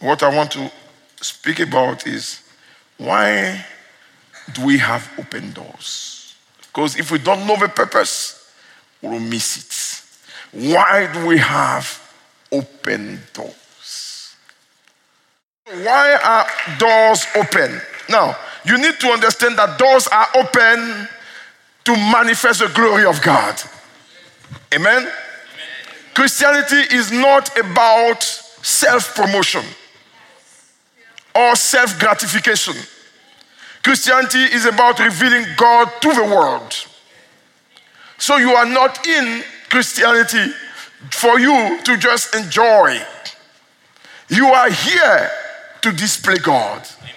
what 0.00 0.22
I 0.22 0.34
want 0.34 0.50
to 0.52 0.70
speak 1.20 1.60
about 1.60 2.06
is 2.06 2.42
why 2.98 3.64
do 4.52 4.64
we 4.64 4.78
have 4.78 5.10
open 5.18 5.52
doors? 5.52 6.34
Because 6.58 6.98
if 6.98 7.10
we 7.10 7.18
don't 7.18 7.46
know 7.46 7.56
the 7.56 7.68
purpose, 7.68 8.52
we'll 9.00 9.20
miss 9.20 9.56
it. 10.52 10.72
Why 10.72 11.10
do 11.12 11.26
we 11.26 11.38
have 11.38 12.00
open 12.52 13.20
doors? 13.32 14.34
Why 15.66 16.18
are 16.22 16.46
doors 16.78 17.26
open? 17.34 17.80
Now, 18.08 18.36
you 18.64 18.78
need 18.78 19.00
to 19.00 19.08
understand 19.08 19.58
that 19.58 19.78
doors 19.78 20.06
are 20.08 20.28
open 20.36 21.08
to 21.84 21.92
manifest 21.96 22.60
the 22.60 22.68
glory 22.68 23.04
of 23.04 23.20
God. 23.22 23.60
Amen? 24.74 24.98
Amen. 24.98 25.12
Christianity 26.14 26.94
is 26.94 27.10
not 27.10 27.56
about 27.58 28.22
self 28.22 29.14
promotion 29.14 29.64
or 31.36 31.54
self 31.56 31.98
gratification. 31.98 32.74
Christianity 33.82 34.38
is 34.38 34.66
about 34.66 34.98
revealing 34.98 35.46
God 35.56 35.88
to 36.00 36.12
the 36.12 36.24
world. 36.24 36.74
So 38.18 38.36
you 38.36 38.50
are 38.50 38.66
not 38.66 39.06
in 39.06 39.44
Christianity 39.70 40.52
for 41.10 41.38
you 41.38 41.80
to 41.84 41.96
just 41.96 42.34
enjoy. 42.34 43.00
You 44.28 44.46
are 44.46 44.70
here 44.70 45.30
to 45.82 45.92
display 45.92 46.38
God. 46.38 46.86
Amen. 46.98 47.12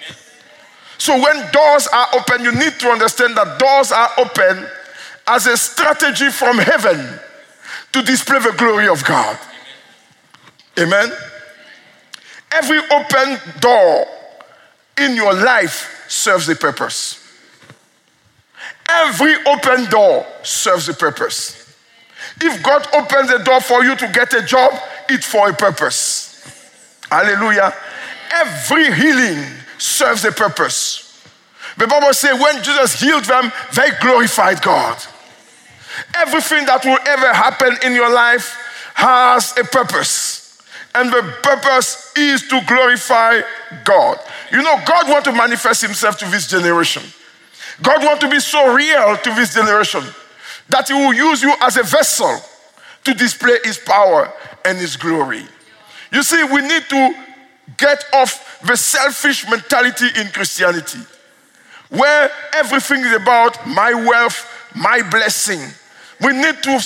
So 0.98 1.14
when 1.14 1.52
doors 1.52 1.88
are 1.88 2.08
open, 2.14 2.44
you 2.44 2.52
need 2.52 2.74
to 2.80 2.90
understand 2.90 3.36
that 3.38 3.58
doors 3.58 3.92
are 3.92 4.10
open 4.20 4.68
as 5.26 5.48
a 5.48 5.58
strategy 5.58 6.30
from 6.30 6.58
heaven 6.58 7.20
to 7.94 8.02
display 8.04 8.40
the 8.40 8.54
glory 8.58 8.88
of 8.88 9.04
God. 9.06 9.40
Amen. 10.78 11.12
Every 12.52 12.80
open 12.92 13.38
door 13.60 14.06
in 14.98 15.16
your 15.16 15.34
life 15.34 16.06
serves 16.08 16.50
a 16.50 16.56
purpose. 16.56 17.16
Every 18.90 19.36
open 19.46 19.86
door 19.90 20.26
serves 20.44 20.90
a 20.90 20.94
purpose. 20.94 21.56
If 22.42 22.64
God 22.64 22.88
opens 22.94 23.30
a 23.30 23.44
door 23.44 23.62
for 23.62 23.84
you 23.84 23.96
to 23.96 24.08
get 24.08 24.34
a 24.34 24.42
job, 24.42 24.74
it's 25.08 25.26
for 25.26 25.50
a 25.50 25.54
purpose. 25.54 26.28
Hallelujah. 27.10 27.74
Every 28.32 28.92
healing 28.94 29.46
serves 29.78 30.26
a 30.26 30.32
purpose. 30.32 31.06
The 31.78 31.88
Bible 31.88 32.14
says 32.14 32.40
when 32.40 32.64
Jesus 32.64 33.00
healed 33.00 33.26
them, 33.26 33.52
they 33.74 33.90
glorified 34.02 34.62
God. 34.62 34.98
Everything 36.16 36.66
that 36.66 36.84
will 36.84 37.00
ever 37.06 37.34
happen 37.34 37.78
in 37.84 37.94
your 37.94 38.12
life 38.12 38.58
has 38.96 39.56
a 39.58 39.64
purpose 39.64 40.39
and 40.96 41.10
the 41.12 41.22
purpose 41.44 42.12
is 42.16 42.48
to 42.48 42.62
glorify 42.68 43.42
God. 43.84 44.20
You 44.52 44.64
know, 44.64 44.80
God 44.86 45.10
wants 45.10 45.28
to 45.28 45.34
manifest 45.34 45.82
himself 45.82 46.18
to 46.20 46.26
this 46.26 46.48
generation. 46.48 47.04
God 47.82 48.04
wants 48.04 48.22
to 48.22 48.30
be 48.30 48.40
so 48.40 48.74
real 48.74 49.18
to 49.18 49.36
this 49.36 49.54
generation 49.54 50.04
that 50.70 50.88
he 50.88 50.94
will 50.94 51.14
use 51.14 51.42
you 51.42 51.54
as 51.62 51.78
a 51.78 51.84
vessel 51.84 52.38
to 53.06 53.14
display 53.14 53.58
his 53.64 53.78
power 53.78 54.32
and 54.66 54.78
his 54.78 54.98
glory. 54.98 55.44
You 56.12 56.24
see, 56.24 56.44
we 56.44 56.62
need 56.62 56.84
to 56.90 57.14
get 57.78 58.04
off 58.14 58.60
the 58.66 58.76
selfish 58.76 59.50
mentality 59.50 60.08
in 60.20 60.28
Christianity 60.28 61.00
where 61.90 62.30
everything 62.54 63.02
is 63.02 63.14
about 63.14 63.68
my 63.68 63.94
wealth, 63.94 64.48
my 64.76 65.02
blessing. 65.10 65.60
We 66.22 66.34
need 66.34 66.62
to 66.64 66.80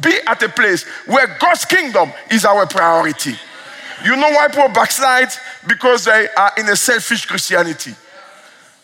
be 0.00 0.12
at 0.26 0.42
a 0.42 0.48
place 0.48 0.84
where 1.06 1.36
God's 1.40 1.64
kingdom 1.64 2.12
is 2.30 2.44
our 2.44 2.66
priority. 2.66 3.34
You 4.04 4.16
know 4.16 4.30
why 4.30 4.48
people 4.48 4.68
backslide? 4.68 5.28
Because 5.68 6.04
they 6.04 6.28
are 6.36 6.52
in 6.58 6.68
a 6.68 6.76
selfish 6.76 7.26
Christianity. 7.26 7.94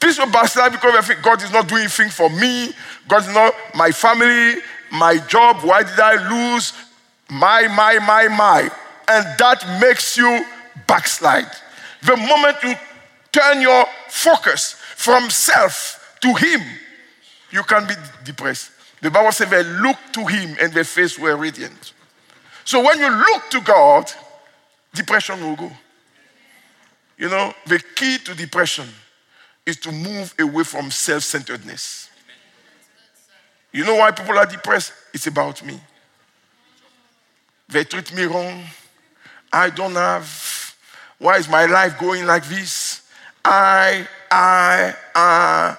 People 0.00 0.27
backslide 0.30 0.72
because 0.72 0.94
they 0.94 1.14
think 1.14 1.25
God 1.25 1.42
is 1.42 1.52
not 1.52 1.69
doing 1.69 1.83
anything 1.83 2.08
for 2.08 2.30
me. 2.30 2.72
God 3.06 3.22
is 3.22 3.34
not 3.34 3.55
my 3.75 3.90
family, 3.90 4.61
my 4.92 5.18
job. 5.27 5.58
Why 5.62 5.83
did 5.83 5.98
I 5.98 6.14
lose? 6.30 6.73
My, 7.29 7.68
my, 7.68 7.98
my, 7.98 8.29
my. 8.29 8.63
And 9.08 9.27
that 9.39 9.80
makes 9.80 10.17
you 10.17 10.45
backslide. 10.86 11.51
The 12.02 12.17
moment 12.17 12.57
you 12.63 12.74
turn 13.33 13.61
your 13.61 13.84
focus 14.08 14.73
from 14.96 15.29
self 15.29 16.17
to 16.23 16.34
Him, 16.34 16.61
you 17.51 17.63
can 17.64 17.86
be 17.86 17.95
depressed. 18.24 18.70
The 19.00 19.11
Bible 19.11 19.33
says 19.33 19.48
they 19.50 19.62
looked 19.64 20.12
to 20.14 20.27
him 20.27 20.56
and 20.61 20.72
their 20.72 20.84
face 20.84 21.18
were 21.18 21.36
radiant. 21.36 21.92
So 22.64 22.84
when 22.84 22.98
you 22.98 23.11
look 23.11 23.50
to 23.50 23.61
God, 23.61 24.12
depression 24.94 25.40
will 25.40 25.56
go. 25.56 25.70
You 27.16 27.28
know, 27.28 27.52
the 27.66 27.83
key 27.94 28.18
to 28.24 28.34
depression 28.34 28.86
is 29.66 29.77
to 29.80 29.92
move 29.92 30.34
away 30.39 30.64
from 30.64 30.90
self 30.90 31.22
centeredness. 31.22 32.08
You 33.72 33.84
know 33.84 33.96
why 33.96 34.10
people 34.10 34.36
are 34.39 34.46
depressed? 34.46 34.92
It's 35.14 35.27
about 35.27 35.64
me. 35.64 35.78
They 37.68 37.84
treat 37.84 38.12
me 38.14 38.24
wrong. 38.24 38.64
I 39.52 39.70
don't 39.70 39.94
have. 39.94 40.74
Why 41.18 41.36
is 41.36 41.48
my 41.48 41.66
life 41.66 41.98
going 41.98 42.27
like 42.27 42.46
this? 42.46 43.02
I, 43.44 44.06
I, 44.30 44.94
I, 45.14 45.77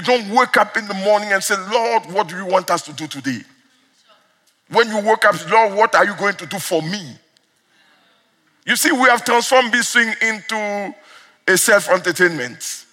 You 0.00 0.06
don't 0.06 0.30
wake 0.30 0.56
up 0.56 0.78
in 0.78 0.88
the 0.88 0.94
morning 0.94 1.30
and 1.30 1.44
say, 1.44 1.54
Lord, 1.70 2.06
what 2.06 2.26
do 2.26 2.34
you 2.34 2.46
want 2.46 2.70
us 2.70 2.80
to 2.82 2.92
do 2.94 3.06
today? 3.06 3.40
When 4.70 4.88
you 4.88 4.98
wake 5.00 5.26
up, 5.26 5.50
Lord, 5.50 5.74
what 5.74 5.94
are 5.94 6.06
you 6.06 6.14
going 6.14 6.36
to 6.36 6.46
do 6.46 6.58
for 6.58 6.80
me? 6.80 7.18
You 8.64 8.76
see, 8.76 8.92
we 8.92 9.10
have 9.10 9.26
transformed 9.26 9.72
this 9.72 9.92
thing 9.92 10.10
into 10.22 10.94
a 11.46 11.58
self 11.58 11.90
entertainment. 11.90 12.86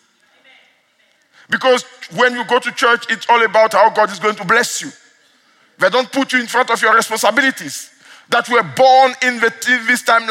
Because 1.49 1.85
when 2.13 2.33
you 2.33 2.43
go 2.43 2.59
to 2.59 2.71
church, 2.73 3.05
it's 3.09 3.25
all 3.29 3.41
about 3.41 3.71
how 3.71 3.89
God 3.89 4.11
is 4.11 4.19
going 4.19 4.35
to 4.35 4.45
bless 4.45 4.81
you. 4.81 4.89
They 5.79 5.89
don't 5.89 6.11
put 6.11 6.33
you 6.33 6.41
in 6.41 6.47
front 6.47 6.69
of 6.71 6.81
your 6.81 6.93
responsibilities 6.93 7.89
that 8.27 8.49
were 8.49 8.63
born 8.75 9.13
in 9.21 9.39
the, 9.39 9.53
this 9.87 10.01
time 10.01 10.27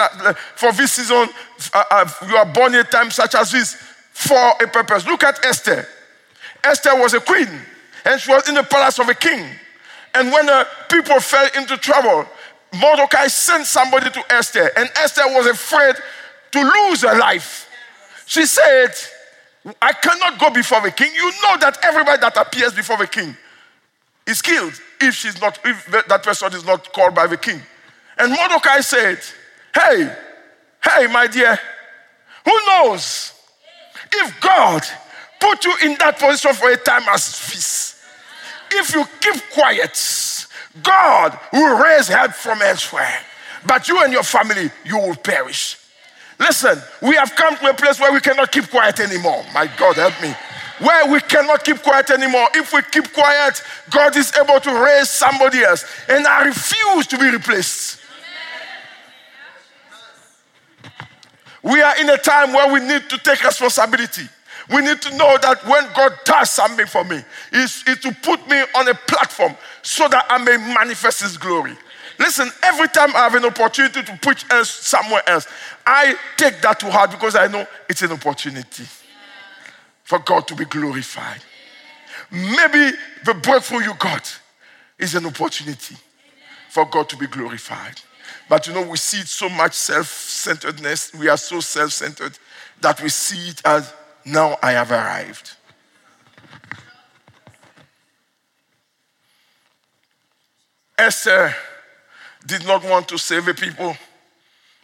for 0.56 0.72
this 0.72 0.92
season. 0.92 1.26
Uh, 1.72 1.84
uh, 1.90 2.10
you 2.28 2.36
are 2.36 2.44
born 2.44 2.74
in 2.74 2.80
a 2.80 2.84
time 2.84 3.10
such 3.10 3.34
as 3.34 3.52
this 3.52 3.76
for 4.12 4.52
a 4.62 4.66
purpose. 4.66 5.06
Look 5.06 5.24
at 5.24 5.42
Esther. 5.42 5.88
Esther 6.64 6.96
was 6.96 7.14
a 7.14 7.20
queen 7.20 7.48
and 8.04 8.20
she 8.20 8.30
was 8.30 8.48
in 8.48 8.54
the 8.54 8.62
palace 8.62 8.98
of 8.98 9.08
a 9.08 9.14
king. 9.14 9.44
And 10.14 10.32
when 10.32 10.46
the 10.46 10.66
people 10.88 11.20
fell 11.20 11.48
into 11.56 11.76
trouble, 11.76 12.26
Mordecai 12.80 13.26
sent 13.26 13.66
somebody 13.66 14.10
to 14.10 14.32
Esther, 14.32 14.70
and 14.76 14.88
Esther 14.96 15.22
was 15.26 15.46
afraid 15.46 15.94
to 16.52 16.62
lose 16.62 17.02
her 17.02 17.18
life. 17.18 17.68
She 18.26 18.46
said, 18.46 18.90
I 19.82 19.92
cannot 19.92 20.38
go 20.38 20.50
before 20.50 20.80
the 20.80 20.90
king. 20.90 21.12
You 21.14 21.30
know 21.42 21.58
that 21.58 21.78
everybody 21.82 22.20
that 22.20 22.36
appears 22.36 22.72
before 22.72 22.96
the 22.96 23.06
king 23.06 23.36
is 24.26 24.40
killed 24.40 24.72
if 25.00 25.14
she's 25.14 25.40
not, 25.40 25.58
if 25.64 25.86
that 26.08 26.22
person 26.22 26.52
is 26.54 26.64
not 26.64 26.92
called 26.92 27.14
by 27.14 27.26
the 27.26 27.36
king. 27.36 27.60
And 28.18 28.32
Mordecai 28.32 28.80
said, 28.80 29.18
Hey, 29.74 30.16
hey, 30.82 31.06
my 31.08 31.26
dear, 31.26 31.58
who 32.44 32.52
knows 32.68 33.32
if 34.12 34.40
God 34.40 34.82
put 35.40 35.64
you 35.64 35.74
in 35.84 35.96
that 35.98 36.18
position 36.18 36.54
for 36.54 36.70
a 36.70 36.76
time 36.76 37.02
as 37.10 37.30
this. 37.48 38.04
If 38.72 38.94
you 38.94 39.04
keep 39.20 39.42
quiet, 39.52 40.46
God 40.82 41.38
will 41.52 41.82
raise 41.82 42.08
help 42.08 42.32
from 42.32 42.60
elsewhere. 42.62 43.20
But 43.66 43.88
you 43.88 44.02
and 44.02 44.12
your 44.12 44.22
family, 44.22 44.70
you 44.84 44.98
will 44.98 45.16
perish. 45.16 45.78
Listen, 46.38 46.80
we 47.00 47.14
have 47.16 47.34
come 47.34 47.56
to 47.56 47.70
a 47.70 47.74
place 47.74 47.98
where 47.98 48.12
we 48.12 48.20
cannot 48.20 48.52
keep 48.52 48.68
quiet 48.70 49.00
anymore. 49.00 49.44
My 49.54 49.70
God, 49.78 49.96
help 49.96 50.20
me. 50.20 50.34
Where 50.78 51.10
we 51.10 51.20
cannot 51.20 51.64
keep 51.64 51.82
quiet 51.82 52.10
anymore. 52.10 52.48
If 52.54 52.72
we 52.72 52.82
keep 52.82 53.12
quiet, 53.12 53.62
God 53.90 54.14
is 54.16 54.32
able 54.36 54.60
to 54.60 54.84
raise 54.84 55.08
somebody 55.08 55.62
else. 55.62 55.86
And 56.08 56.26
I 56.26 56.44
refuse 56.44 57.06
to 57.06 57.18
be 57.18 57.30
replaced. 57.30 58.00
We 61.62 61.80
are 61.80 61.98
in 61.98 62.10
a 62.10 62.18
time 62.18 62.52
where 62.52 62.72
we 62.72 62.80
need 62.80 63.08
to 63.08 63.18
take 63.18 63.42
responsibility. 63.42 64.28
We 64.68 64.82
need 64.82 65.00
to 65.02 65.16
know 65.16 65.38
that 65.42 65.64
when 65.64 65.86
God 65.94 66.12
does 66.24 66.50
something 66.50 66.86
for 66.86 67.04
me, 67.04 67.22
is 67.52 67.84
to 67.84 68.16
put 68.22 68.46
me 68.48 68.60
on 68.74 68.88
a 68.88 68.94
platform 68.94 69.54
so 69.82 70.08
that 70.08 70.26
I 70.28 70.38
may 70.38 70.56
manifest 70.56 71.22
His 71.22 71.36
glory. 71.36 71.76
Listen, 72.18 72.50
every 72.62 72.88
time 72.88 73.14
I 73.14 73.20
have 73.20 73.34
an 73.34 73.44
opportunity 73.44 74.02
to 74.02 74.18
preach 74.22 74.44
somewhere 74.64 75.22
else, 75.28 75.46
I 75.86 76.16
take 76.36 76.60
that 76.62 76.80
to 76.80 76.90
heart 76.90 77.10
because 77.10 77.36
I 77.36 77.46
know 77.46 77.66
it's 77.88 78.02
an 78.02 78.12
opportunity 78.12 78.84
for 80.02 80.18
God 80.20 80.48
to 80.48 80.54
be 80.54 80.64
glorified. 80.64 81.42
Maybe 82.30 82.96
the 83.24 83.34
breakthrough 83.34 83.80
you 83.80 83.94
got 83.94 84.40
is 84.98 85.14
an 85.14 85.26
opportunity 85.26 85.96
for 86.70 86.86
God 86.86 87.08
to 87.10 87.16
be 87.16 87.26
glorified. 87.26 88.00
But 88.48 88.66
you 88.66 88.72
know, 88.72 88.82
we 88.82 88.96
see 88.96 89.20
so 89.22 89.48
much 89.48 89.74
self 89.74 90.06
centeredness. 90.06 91.12
We 91.14 91.28
are 91.28 91.36
so 91.36 91.60
self 91.60 91.92
centered 91.92 92.38
that 92.80 93.00
we 93.02 93.08
see 93.08 93.50
it 93.50 93.62
as 93.64 93.92
now 94.26 94.58
I 94.62 94.72
have 94.72 94.90
arrived. 94.90 95.56
Esther 100.98 101.54
did 102.44 102.66
not 102.66 102.84
want 102.84 103.08
to 103.08 103.18
save 103.18 103.44
the 103.44 103.54
people 103.54 103.96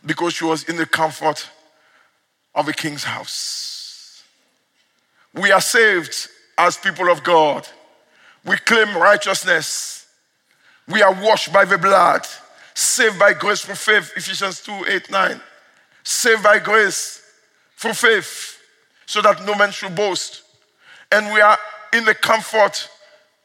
because 0.05 0.35
she 0.35 0.44
was 0.44 0.65
in 0.65 0.77
the 0.77 0.87
comfort 0.87 1.49
of 2.55 2.69
a 2.69 2.73
king's 2.73 3.05
house. 3.05 4.23
We 5.35 5.50
are 5.50 5.61
saved 5.61 6.29
as 6.59 6.77
people 6.77 7.11
of 7.11 7.25
God. 7.25 7.67
We 8.44 8.56
claim 8.59 8.97
righteousness. 8.97 10.06
We 10.87 11.03
are 11.03 11.15
washed 11.15 11.53
by 11.53 11.65
the 11.65 11.79
blood, 11.79 12.27
saved 12.75 13.19
by 13.19 13.33
grace 13.33 13.62
through 13.62 13.77
faith. 13.77 14.12
Ephesians 14.17 14.61
2 14.61 14.85
8 14.89 15.11
9. 15.11 15.41
Saved 16.05 16.43
by 16.43 16.59
grace 16.59 17.23
through 17.77 17.94
faith, 17.94 18.62
so 19.12 19.20
that 19.20 19.44
no 19.44 19.55
man 19.55 19.70
should 19.70 19.94
boast. 19.94 20.43
And 21.11 21.35
we 21.35 21.41
are 21.43 21.59
in 21.93 22.06
the 22.06 22.14
comfort 22.14 22.88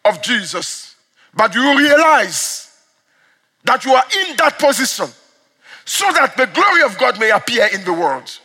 of 0.05 0.21
Jesus. 0.21 0.95
But 1.33 1.53
you 1.53 1.77
realize 1.77 2.71
that 3.65 3.83
you 3.83 3.91
are 3.91 4.03
in 4.29 4.37
that 4.37 4.57
position 4.59 5.07
so 5.83 6.05
that 6.13 6.37
the 6.37 6.45
glory 6.45 6.83
of 6.83 6.97
God 6.97 7.19
may 7.19 7.31
appear 7.31 7.67
in 7.73 7.83
the 7.83 7.91
world. 7.91 8.39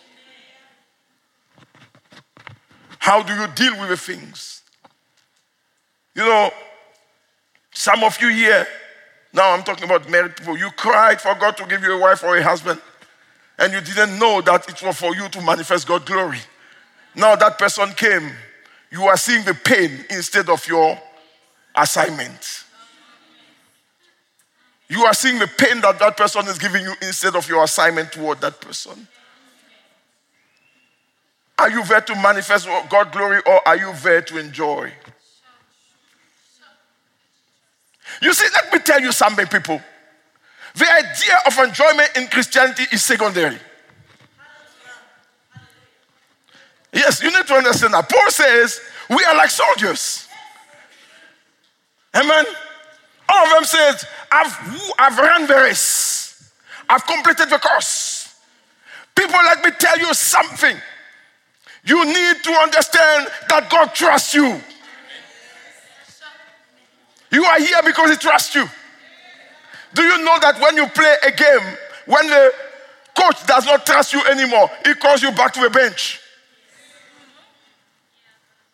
How 2.98 3.22
do 3.22 3.32
you 3.32 3.46
deal 3.54 3.78
with 3.78 3.90
the 3.90 3.96
things? 3.96 4.62
You 6.16 6.22
know, 6.24 6.50
some 7.72 8.02
of 8.02 8.20
you 8.20 8.30
here, 8.30 8.66
now 9.32 9.52
I'm 9.52 9.62
talking 9.62 9.84
about 9.84 10.10
married 10.10 10.34
people, 10.34 10.58
you 10.58 10.70
cried 10.72 11.20
for 11.20 11.36
God 11.36 11.56
to 11.58 11.66
give 11.66 11.84
you 11.84 11.92
a 11.92 12.00
wife 12.00 12.24
or 12.24 12.36
a 12.36 12.42
husband, 12.42 12.82
and 13.60 13.72
you 13.72 13.80
didn't 13.80 14.18
know 14.18 14.40
that 14.40 14.68
it 14.68 14.82
was 14.82 14.98
for 14.98 15.14
you 15.14 15.28
to 15.28 15.40
manifest 15.40 15.86
God's 15.86 16.06
glory. 16.06 16.40
Now 17.14 17.36
that 17.36 17.58
person 17.58 17.90
came, 17.92 18.30
you 18.90 19.04
are 19.04 19.16
seeing 19.16 19.44
the 19.44 19.54
pain 19.54 20.04
instead 20.10 20.48
of 20.48 20.66
your 20.66 20.98
assignment. 21.74 22.64
You 24.88 25.04
are 25.04 25.14
seeing 25.14 25.38
the 25.38 25.46
pain 25.46 25.80
that 25.80 25.98
that 25.98 26.16
person 26.16 26.46
is 26.48 26.58
giving 26.58 26.82
you 26.82 26.92
instead 27.00 27.34
of 27.34 27.48
your 27.48 27.64
assignment 27.64 28.12
toward 28.12 28.40
that 28.42 28.60
person. 28.60 29.08
Are 31.58 31.70
you 31.70 31.84
there 31.84 32.00
to 32.00 32.14
manifest 32.16 32.66
God 32.90 33.12
glory 33.12 33.40
or 33.46 33.66
are 33.66 33.76
you 33.76 33.92
there 34.02 34.20
to 34.22 34.38
enjoy? 34.38 34.92
You 38.20 38.34
see, 38.34 38.46
let 38.52 38.72
me 38.72 38.78
tell 38.80 39.00
you 39.00 39.12
something, 39.12 39.46
people. 39.46 39.80
The 40.74 40.90
idea 40.90 41.36
of 41.46 41.58
enjoyment 41.58 42.10
in 42.16 42.26
Christianity 42.28 42.84
is 42.92 43.02
secondary. 43.02 43.58
Yes, 46.92 47.22
you 47.22 47.30
need 47.30 47.46
to 47.46 47.54
understand 47.54 47.94
that. 47.94 48.08
Paul 48.08 48.30
says 48.30 48.80
we 49.08 49.24
are 49.24 49.36
like 49.36 49.50
soldiers. 49.50 50.28
Amen. 52.14 52.44
All 53.28 53.46
of 53.46 53.52
them 53.54 53.64
says, 53.64 54.04
I've, 54.30 54.92
I've 54.98 55.18
run 55.18 55.46
the 55.46 55.54
race. 55.54 56.52
I've 56.88 57.06
completed 57.06 57.48
the 57.48 57.58
course. 57.58 58.34
People, 59.14 59.36
let 59.36 59.64
me 59.64 59.70
tell 59.78 59.98
you 59.98 60.12
something. 60.12 60.76
You 61.84 62.04
need 62.04 62.42
to 62.44 62.52
understand 62.52 63.28
that 63.48 63.68
God 63.70 63.94
trusts 63.94 64.34
you. 64.34 64.60
You 67.30 67.44
are 67.44 67.58
here 67.58 67.80
because 67.84 68.10
He 68.10 68.16
trusts 68.16 68.54
you. 68.54 68.68
Do 69.94 70.02
you 70.02 70.18
know 70.24 70.38
that 70.40 70.60
when 70.60 70.76
you 70.76 70.86
play 70.88 71.16
a 71.26 71.30
game, 71.30 71.76
when 72.06 72.26
the 72.28 72.52
coach 73.14 73.46
does 73.46 73.66
not 73.66 73.84
trust 73.84 74.12
you 74.12 74.24
anymore, 74.24 74.70
he 74.86 74.94
calls 74.94 75.22
you 75.22 75.30
back 75.32 75.52
to 75.54 75.60
the 75.60 75.70
bench? 75.70 76.21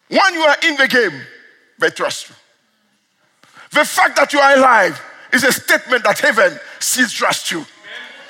When 0.08 0.34
you 0.34 0.40
are 0.40 0.56
in 0.64 0.76
the 0.76 0.88
game, 0.88 1.20
they 1.78 1.90
trust 1.90 2.30
you. 2.30 2.34
The 3.72 3.84
fact 3.84 4.16
that 4.16 4.32
you 4.32 4.38
are 4.40 4.56
alive 4.56 5.00
is 5.32 5.44
a 5.44 5.52
statement 5.52 6.04
that 6.04 6.18
heaven 6.18 6.58
still 6.80 7.08
trusts 7.08 7.52
you. 7.52 7.64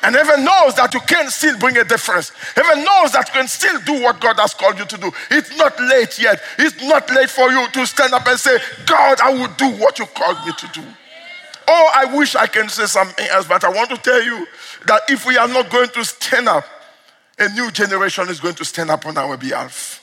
And 0.03 0.15
heaven 0.15 0.45
knows 0.45 0.75
that 0.77 0.95
you 0.95 1.01
can 1.01 1.29
still 1.29 1.59
bring 1.59 1.77
a 1.77 1.85
difference. 1.85 2.31
Heaven 2.55 2.85
knows 2.85 3.13
that 3.13 3.29
you 3.29 3.33
can 3.35 3.49
still 3.49 3.81
do 3.81 4.03
what 4.03 4.21
God 4.21 4.39
has 4.39 4.55
called 4.55 4.79
you 4.79 4.85
to 4.85 4.97
do. 4.97 5.11
It's 5.31 5.57
not 5.57 5.79
late 5.81 6.21
yet. 6.21 6.41
It's 6.59 6.81
not 6.85 7.11
late 7.11 7.31
for 7.31 7.51
you 7.51 7.69
to 7.69 7.87
stand 7.87 8.13
up 8.13 8.27
and 8.27 8.39
say, 8.39 8.59
God, 8.87 9.21
I 9.21 9.33
will 9.33 9.53
do 9.57 9.71
what 9.83 9.99
you 9.99 10.07
called 10.07 10.47
me 10.47 10.53
to 10.53 10.69
do. 10.69 10.83
Oh, 11.67 11.91
I 11.95 12.17
wish 12.17 12.37
I 12.37 12.47
can 12.47 12.69
say 12.69 12.87
something 12.87 13.27
else, 13.29 13.47
but 13.47 13.65
I 13.65 13.69
want 13.71 13.91
to 13.91 13.97
tell 13.97 14.23
you 14.23 14.47
that 14.87 15.03
if 15.09 15.27
we 15.27 15.37
are 15.37 15.49
not 15.49 15.69
going 15.69 15.89
to 15.91 16.05
stand 16.05 16.49
up, 16.49 16.65
a 17.39 17.49
new 17.51 17.71
generation 17.71 18.29
is 18.29 18.41
going 18.41 18.55
to 18.55 18.65
stand 18.65 18.91
up 18.91 19.05
on 19.05 19.19
our 19.19 19.37
behalf. 19.37 20.03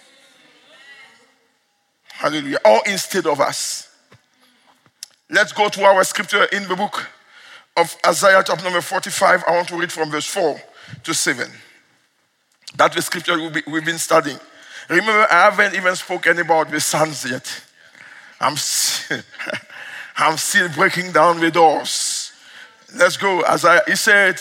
Hallelujah. 2.18 2.60
Or 2.66 2.82
instead 2.86 3.28
of 3.28 3.40
us. 3.40 3.90
Let's 5.30 5.52
go 5.52 5.70
to 5.70 5.84
our 5.84 6.04
scripture 6.04 6.46
in 6.46 6.68
the 6.68 6.76
book 6.76 7.08
of 7.76 7.96
Isaiah, 8.06 8.42
chapter 8.46 8.64
number 8.64 8.82
45. 8.82 9.44
I 9.48 9.52
want 9.52 9.68
to 9.68 9.76
read 9.76 9.92
from 9.92 10.12
verse 10.12 10.28
4 10.28 10.62
to 11.04 11.14
7. 11.14 11.52
That's 12.78 12.96
the 12.96 13.02
scripture 13.02 13.38
we've 13.68 13.86
been 13.86 13.98
studying. 13.98 14.40
Remember, 14.90 15.28
I 15.30 15.50
haven't 15.50 15.76
even 15.76 15.96
spoken 15.96 16.40
about 16.40 16.72
the 16.72 16.80
sons 16.80 17.30
yet. 17.30 17.64
I'm 18.40 18.56
still, 18.56 19.22
I'm 20.18 20.38
still 20.38 20.70
breaking 20.70 21.12
down 21.12 21.40
the 21.40 21.52
doors. 21.52 22.32
Let's 22.96 23.18
go. 23.18 23.42
As 23.42 23.66
I, 23.66 23.82
he 23.88 23.96
said, 23.96 24.40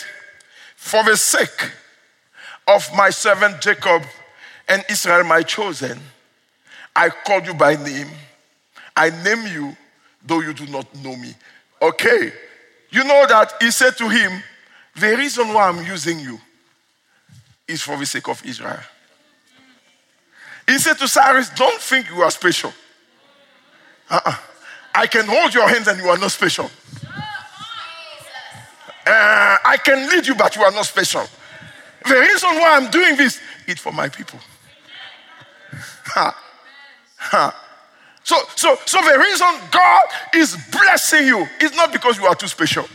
For 0.77 1.03
the 1.03 1.17
sake 1.17 1.73
of 2.69 2.89
my 2.95 3.11
servant 3.11 3.61
Jacob 3.61 4.03
and 4.69 4.85
Israel, 4.89 5.25
my 5.25 5.43
chosen, 5.43 5.99
I 6.95 7.11
called 7.11 7.47
you 7.47 7.55
by 7.55 7.77
name. 7.77 8.09
I 8.97 9.11
name 9.11 9.47
you 9.53 9.77
though 10.25 10.41
you 10.41 10.53
do 10.53 10.67
not 10.67 10.93
know 11.03 11.17
me. 11.17 11.35
Okay. 11.81 12.33
You 12.91 13.05
know 13.05 13.27
that 13.27 13.55
he 13.61 13.71
said 13.71 13.97
to 13.99 14.09
him, 14.09 14.43
The 14.97 15.17
reason 15.17 15.53
why 15.53 15.69
I'm 15.69 15.85
using 15.85 16.21
you 16.21 16.41
is 17.67 17.83
for 17.83 17.97
the 17.97 18.07
sake 18.07 18.29
of 18.29 18.45
Israel. 18.45 18.81
He 20.67 20.79
said 20.79 20.99
to 20.99 21.09
Cyrus, 21.09 21.51
Don't 21.51 21.81
think 21.81 22.09
you 22.09 22.23
are 22.23 22.31
special. 22.31 22.73
Uh-uh. 24.11 24.37
I 24.95 25.07
can 25.07 25.27
hold 25.27 25.53
your 25.53 25.69
hands 25.69 25.89
and 25.89 25.99
you 25.99 26.09
are 26.09 26.19
not 26.19 26.31
special. 26.31 26.71
Uh, 29.07 29.59
I 29.65 29.77
can 29.85 30.09
lead 30.09 30.27
you, 30.27 30.35
but 30.35 30.55
you 30.57 30.63
are 30.63 30.71
not 30.71 30.87
special. 30.87 31.27
The 32.07 32.15
reason 32.15 32.49
why 32.51 32.77
I'm 32.77 32.91
doing 32.91 33.17
this 33.17 33.41
is 33.67 33.79
for 33.79 33.93
my 33.93 34.09
people. 34.09 34.39
So, 38.25 38.37
so, 38.57 38.77
so 38.87 39.03
the 39.03 39.19
reason 39.19 39.47
God 39.71 40.03
is 40.35 40.57
blessing 40.73 41.27
you 41.27 41.47
is 41.61 41.77
not 41.77 41.93
because 41.93 42.17
you 42.17 42.25
are 42.25 42.35
too 42.35 42.49
special. 42.49 42.89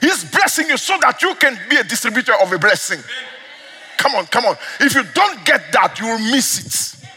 He's 0.00 0.24
blessing 0.30 0.68
you 0.68 0.78
so 0.78 0.96
that 1.02 1.20
you 1.20 1.34
can 1.34 1.58
be 1.68 1.76
a 1.76 1.84
distributor 1.84 2.32
of 2.40 2.50
a 2.50 2.58
blessing. 2.58 2.98
Come 3.98 4.14
on, 4.14 4.24
come 4.26 4.46
on. 4.46 4.56
If 4.80 4.94
you 4.94 5.04
don't 5.14 5.44
get 5.44 5.70
that, 5.72 6.00
you 6.00 6.06
will 6.06 6.18
miss 6.18 7.02
it. 7.02 7.08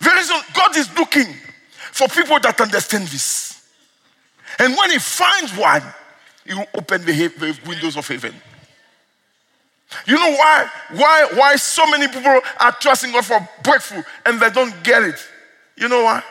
The 0.00 0.10
reason 0.10 0.36
God 0.54 0.76
is 0.76 0.92
looking 0.96 1.34
for 1.92 2.08
people 2.08 2.40
that 2.40 2.58
understand 2.60 3.08
this. 3.08 3.62
And 4.58 4.74
when 4.74 4.90
He 4.90 4.98
finds 4.98 5.54
one, 5.56 5.82
He 6.46 6.54
will 6.54 6.66
open 6.74 7.04
the 7.04 7.58
windows 7.66 7.96
of 7.98 8.08
heaven. 8.08 8.34
You 10.06 10.16
know 10.16 10.30
why? 10.32 10.70
Why, 10.92 11.28
why 11.34 11.56
so 11.56 11.86
many 11.90 12.08
people 12.08 12.40
are 12.60 12.72
trusting 12.72 13.12
God 13.12 13.24
for 13.24 13.48
breakthrough 13.62 14.02
and 14.26 14.40
they 14.40 14.50
don't 14.50 14.74
get 14.84 15.02
it? 15.02 15.16
You 15.76 15.88
know 15.88 16.04
why? 16.04 16.22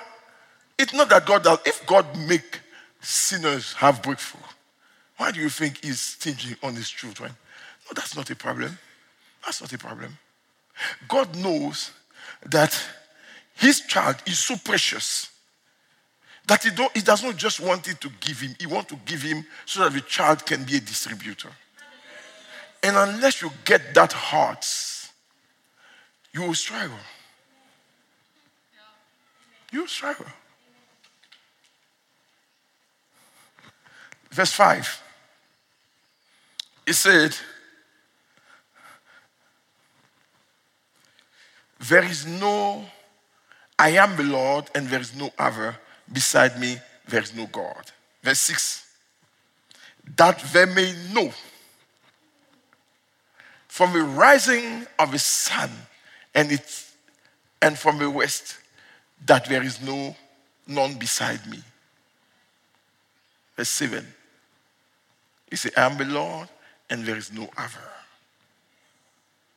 It's 0.77 0.93
not 0.93 1.09
that 1.09 1.25
God 1.25 1.43
does. 1.43 1.59
If 1.65 1.85
God 1.87 2.05
make 2.27 2.61
sinners 3.01 3.73
have 3.73 4.03
breakthrough, 4.03 4.41
why 5.17 5.31
do 5.31 5.39
you 5.39 5.49
think 5.49 5.83
He's 5.83 5.99
stingy 5.99 6.55
on 6.61 6.75
His 6.75 6.89
children? 6.89 7.31
No, 7.31 7.93
that's 7.95 8.15
not 8.15 8.29
a 8.29 8.35
problem. 8.35 8.77
That's 9.43 9.61
not 9.61 9.73
a 9.73 9.77
problem. 9.77 10.17
God 11.07 11.35
knows 11.35 11.91
that 12.45 12.79
His 13.55 13.81
child 13.81 14.17
is 14.27 14.37
so 14.37 14.55
precious 14.57 15.31
that 16.47 16.63
he, 16.63 16.69
he 16.93 17.01
does 17.01 17.23
not 17.23 17.35
just 17.35 17.59
want 17.59 17.87
it 17.87 17.99
to 18.01 18.09
give 18.21 18.39
him, 18.39 18.55
He 18.59 18.65
wants 18.65 18.89
to 18.91 18.99
give 19.05 19.21
him 19.21 19.45
so 19.65 19.83
that 19.83 19.93
the 19.93 20.01
child 20.01 20.45
can 20.45 20.63
be 20.63 20.77
a 20.77 20.79
distributor. 20.79 21.49
And 22.83 22.95
unless 22.95 23.41
you 23.41 23.51
get 23.65 23.93
that 23.95 24.13
heart, 24.13 24.65
you 26.33 26.43
will 26.43 26.53
struggle. 26.53 26.97
You 29.71 29.81
will 29.81 29.87
struggle. 29.87 30.25
Verse 34.31 34.51
5. 34.51 35.03
He 36.85 36.93
said, 36.93 37.35
There 41.79 42.03
is 42.03 42.25
no, 42.25 42.85
I 43.77 43.89
am 43.89 44.15
the 44.15 44.23
Lord, 44.23 44.69
and 44.73 44.87
there 44.87 45.01
is 45.01 45.15
no 45.15 45.31
other. 45.37 45.77
Beside 46.11 46.59
me, 46.59 46.77
there 47.07 47.21
is 47.21 47.35
no 47.35 47.45
God. 47.47 47.91
Verse 48.23 48.39
6. 48.39 48.85
That 50.15 50.39
they 50.53 50.65
may 50.65 50.93
know 51.13 51.31
from 53.77 53.93
the 53.93 54.01
rising 54.01 54.87
of 54.97 55.11
the 55.11 55.19
sun 55.19 55.69
and 56.33 56.51
it 56.51 56.83
and 57.61 57.77
from 57.77 57.99
the 57.99 58.09
west 58.09 58.57
that 59.27 59.45
there 59.45 59.61
is 59.61 59.79
no 59.83 60.15
none 60.65 60.95
beside 60.95 61.45
me. 61.45 61.59
Verse 63.55 63.69
7. 63.69 64.03
He 65.51 65.57
said, 65.57 65.73
I 65.77 65.85
am 65.85 65.95
the 65.95 66.05
Lord 66.05 66.49
and 66.89 67.05
there 67.05 67.17
is 67.17 67.31
no 67.31 67.47
other. 67.55 67.87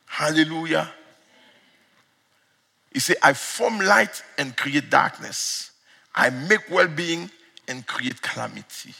Hallelujah. 0.05 0.91
He 2.93 2.99
said, 2.99 3.15
I 3.23 3.33
form 3.33 3.79
light 3.79 4.21
and 4.37 4.55
create 4.55 4.91
darkness. 4.91 5.71
I 6.13 6.29
make 6.29 6.69
well 6.69 6.87
being 6.87 7.31
and 7.67 7.87
create 7.87 8.21
calamity. 8.21 8.93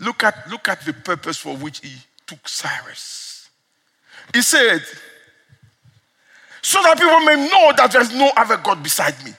Look 0.00 0.24
at, 0.24 0.50
look 0.50 0.68
at 0.68 0.84
the 0.84 0.94
purpose 0.94 1.36
for 1.36 1.56
which 1.56 1.78
he 1.78 1.92
took 2.26 2.48
Cyrus. 2.48 3.39
He 4.34 4.42
said, 4.42 4.82
so 6.62 6.82
that 6.82 6.98
people 6.98 7.20
may 7.20 7.48
know 7.48 7.72
that 7.76 7.90
there's 7.92 8.12
no 8.14 8.30
other 8.36 8.56
God 8.58 8.82
beside 8.82 9.14
me. 9.24 9.32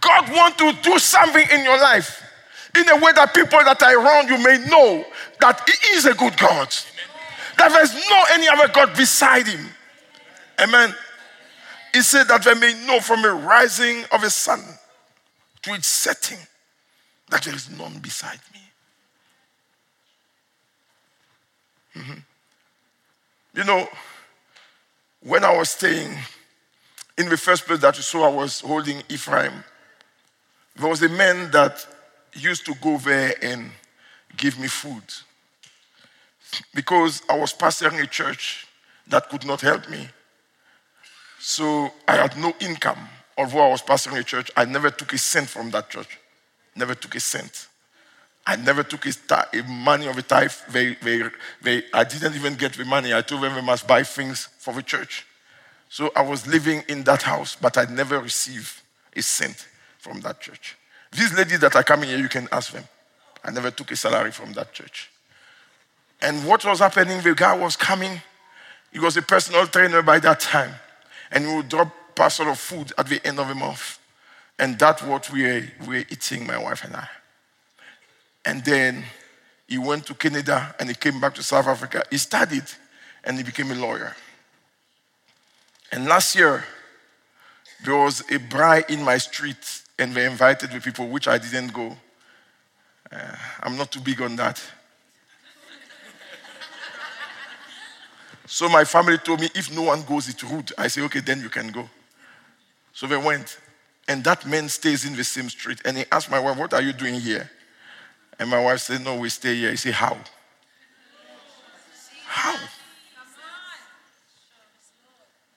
God 0.00 0.30
wants 0.30 0.58
to 0.58 0.72
do 0.82 0.98
something 0.98 1.46
in 1.52 1.64
your 1.64 1.78
life 1.80 2.22
in 2.76 2.88
a 2.88 2.96
way 2.96 3.12
that 3.12 3.34
people 3.34 3.58
that 3.64 3.82
are 3.82 3.98
around 3.98 4.28
you 4.28 4.38
may 4.38 4.58
know 4.68 5.04
that 5.40 5.68
He 5.68 5.96
is 5.96 6.06
a 6.06 6.14
good 6.14 6.36
God. 6.36 6.68
That 7.58 7.70
there's 7.70 7.94
no 7.94 8.24
any 8.32 8.48
other 8.48 8.68
God 8.72 8.96
beside 8.96 9.46
Him. 9.46 9.66
Amen. 10.60 10.94
He 11.92 12.02
said 12.02 12.24
that 12.24 12.42
they 12.42 12.54
may 12.54 12.74
know 12.86 13.00
from 13.00 13.22
the 13.22 13.32
rising 13.32 14.04
of 14.12 14.20
the 14.20 14.30
sun 14.30 14.60
to 15.62 15.74
its 15.74 15.86
setting 15.86 16.38
that 17.30 17.42
there 17.42 17.54
is 17.54 17.70
none 17.70 17.98
beside 18.00 18.40
me. 18.52 18.60
Mm-hmm. 21.96 22.18
You 23.54 23.62
know, 23.62 23.88
when 25.20 25.44
I 25.44 25.56
was 25.56 25.70
staying 25.70 26.16
in 27.16 27.28
the 27.28 27.36
first 27.36 27.66
place 27.66 27.78
that 27.80 27.96
you 27.96 28.02
saw, 28.02 28.24
I 28.24 28.34
was 28.34 28.60
holding 28.60 29.02
Ephraim. 29.08 29.64
There 30.74 30.88
was 30.88 31.02
a 31.02 31.08
man 31.08 31.52
that 31.52 31.86
used 32.32 32.66
to 32.66 32.74
go 32.82 32.98
there 32.98 33.34
and 33.40 33.70
give 34.36 34.58
me 34.58 34.66
food 34.66 35.04
because 36.74 37.22
I 37.30 37.38
was 37.38 37.54
pastoring 37.54 38.02
a 38.02 38.06
church 38.08 38.66
that 39.06 39.28
could 39.28 39.46
not 39.46 39.60
help 39.60 39.88
me. 39.88 40.08
So 41.38 41.92
I 42.08 42.16
had 42.16 42.36
no 42.36 42.52
income. 42.58 43.08
Although 43.38 43.60
I 43.60 43.68
was 43.68 43.82
pastoring 43.82 44.18
a 44.18 44.24
church, 44.24 44.50
I 44.56 44.64
never 44.64 44.90
took 44.90 45.12
a 45.12 45.18
cent 45.18 45.48
from 45.48 45.70
that 45.70 45.90
church. 45.90 46.18
Never 46.74 46.94
took 46.96 47.14
a 47.14 47.20
cent. 47.20 47.68
I 48.46 48.56
never 48.56 48.82
took 48.82 49.06
a 49.06 49.62
money 49.66 50.06
of 50.06 50.18
a 50.18 50.22
tithe. 50.22 50.52
They, 50.68 50.94
they, 50.96 51.22
they, 51.62 51.84
I 51.94 52.04
didn't 52.04 52.34
even 52.34 52.54
get 52.56 52.74
the 52.74 52.84
money. 52.84 53.14
I 53.14 53.22
told 53.22 53.42
them 53.42 53.54
we 53.54 53.62
must 53.62 53.86
buy 53.86 54.02
things 54.02 54.48
for 54.58 54.74
the 54.74 54.82
church. 54.82 55.26
So 55.88 56.10
I 56.14 56.22
was 56.22 56.46
living 56.46 56.82
in 56.88 57.04
that 57.04 57.22
house, 57.22 57.56
but 57.56 57.78
I 57.78 57.84
never 57.84 58.18
received 58.20 58.82
a 59.16 59.22
cent 59.22 59.66
from 59.98 60.20
that 60.20 60.40
church. 60.40 60.76
These 61.12 61.32
ladies 61.32 61.60
that 61.60 61.74
are 61.76 61.84
coming 61.84 62.10
here, 62.10 62.18
you 62.18 62.28
can 62.28 62.48
ask 62.52 62.72
them. 62.72 62.84
I 63.42 63.50
never 63.50 63.70
took 63.70 63.90
a 63.92 63.96
salary 63.96 64.32
from 64.32 64.52
that 64.54 64.72
church. 64.72 65.10
And 66.20 66.46
what 66.46 66.64
was 66.64 66.80
happening, 66.80 67.22
the 67.22 67.34
guy 67.34 67.56
was 67.56 67.76
coming. 67.76 68.20
He 68.92 68.98
was 68.98 69.16
a 69.16 69.22
personal 69.22 69.66
trainer 69.66 70.02
by 70.02 70.18
that 70.18 70.40
time. 70.40 70.72
And 71.30 71.46
he 71.46 71.54
would 71.54 71.68
drop 71.68 71.92
parcel 72.14 72.48
of 72.48 72.58
food 72.58 72.92
at 72.98 73.06
the 73.06 73.24
end 73.26 73.38
of 73.38 73.48
the 73.48 73.54
month. 73.54 73.98
And 74.58 74.78
that's 74.78 75.02
what 75.02 75.30
we 75.32 75.42
were, 75.42 75.62
we 75.86 75.98
were 75.98 76.04
eating, 76.10 76.46
my 76.46 76.58
wife 76.58 76.84
and 76.84 76.94
I. 76.96 77.08
And 78.44 78.64
then 78.64 79.04
he 79.66 79.78
went 79.78 80.06
to 80.06 80.14
Canada 80.14 80.74
and 80.78 80.88
he 80.88 80.94
came 80.94 81.20
back 81.20 81.34
to 81.34 81.42
South 81.42 81.66
Africa. 81.66 82.04
He 82.10 82.18
studied 82.18 82.64
and 83.24 83.36
he 83.36 83.42
became 83.42 83.70
a 83.70 83.74
lawyer. 83.74 84.14
And 85.90 86.06
last 86.06 86.34
year, 86.34 86.64
there 87.84 87.96
was 87.96 88.22
a 88.30 88.38
bride 88.38 88.86
in 88.88 89.02
my 89.02 89.18
street 89.18 89.82
and 89.98 90.14
they 90.14 90.26
invited 90.26 90.70
the 90.70 90.80
people, 90.80 91.08
which 91.08 91.28
I 91.28 91.38
didn't 91.38 91.72
go. 91.72 91.96
Uh, 93.10 93.36
I'm 93.62 93.76
not 93.76 93.92
too 93.92 94.00
big 94.00 94.20
on 94.20 94.36
that. 94.36 94.62
so 98.46 98.68
my 98.68 98.84
family 98.84 99.18
told 99.18 99.40
me, 99.40 99.48
if 99.54 99.74
no 99.74 99.82
one 99.82 100.02
goes, 100.02 100.28
it's 100.28 100.42
rude. 100.42 100.72
I 100.76 100.88
say, 100.88 101.02
okay, 101.02 101.20
then 101.20 101.40
you 101.40 101.48
can 101.48 101.68
go. 101.68 101.88
So 102.92 103.06
they 103.06 103.16
went. 103.16 103.58
And 104.08 104.22
that 104.24 104.46
man 104.46 104.68
stays 104.68 105.04
in 105.04 105.16
the 105.16 105.24
same 105.24 105.48
street. 105.48 105.80
And 105.84 105.98
he 105.98 106.04
asked 106.10 106.30
my 106.30 106.38
wife, 106.38 106.58
What 106.58 106.74
are 106.74 106.82
you 106.82 106.92
doing 106.92 107.14
here? 107.14 107.50
And 108.38 108.50
my 108.50 108.60
wife 108.60 108.80
said, 108.80 109.02
No, 109.04 109.16
we 109.16 109.28
stay 109.28 109.54
here. 109.54 109.70
He 109.70 109.76
said, 109.76 109.94
How? 109.94 110.16
How? 112.26 112.58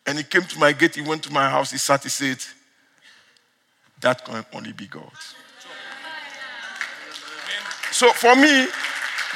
And 0.05 0.17
he 0.17 0.23
came 0.23 0.43
to 0.43 0.59
my 0.59 0.71
gate, 0.71 0.95
he 0.95 1.01
went 1.01 1.23
to 1.23 1.33
my 1.33 1.49
house, 1.49 1.71
he 1.71 1.77
sat, 1.77 2.03
he 2.03 2.09
said, 2.09 2.37
That 4.01 4.23
can 4.23 4.45
only 4.53 4.71
be 4.71 4.87
God. 4.87 5.11
So 7.91 8.11
for 8.11 8.35
me, 8.35 8.67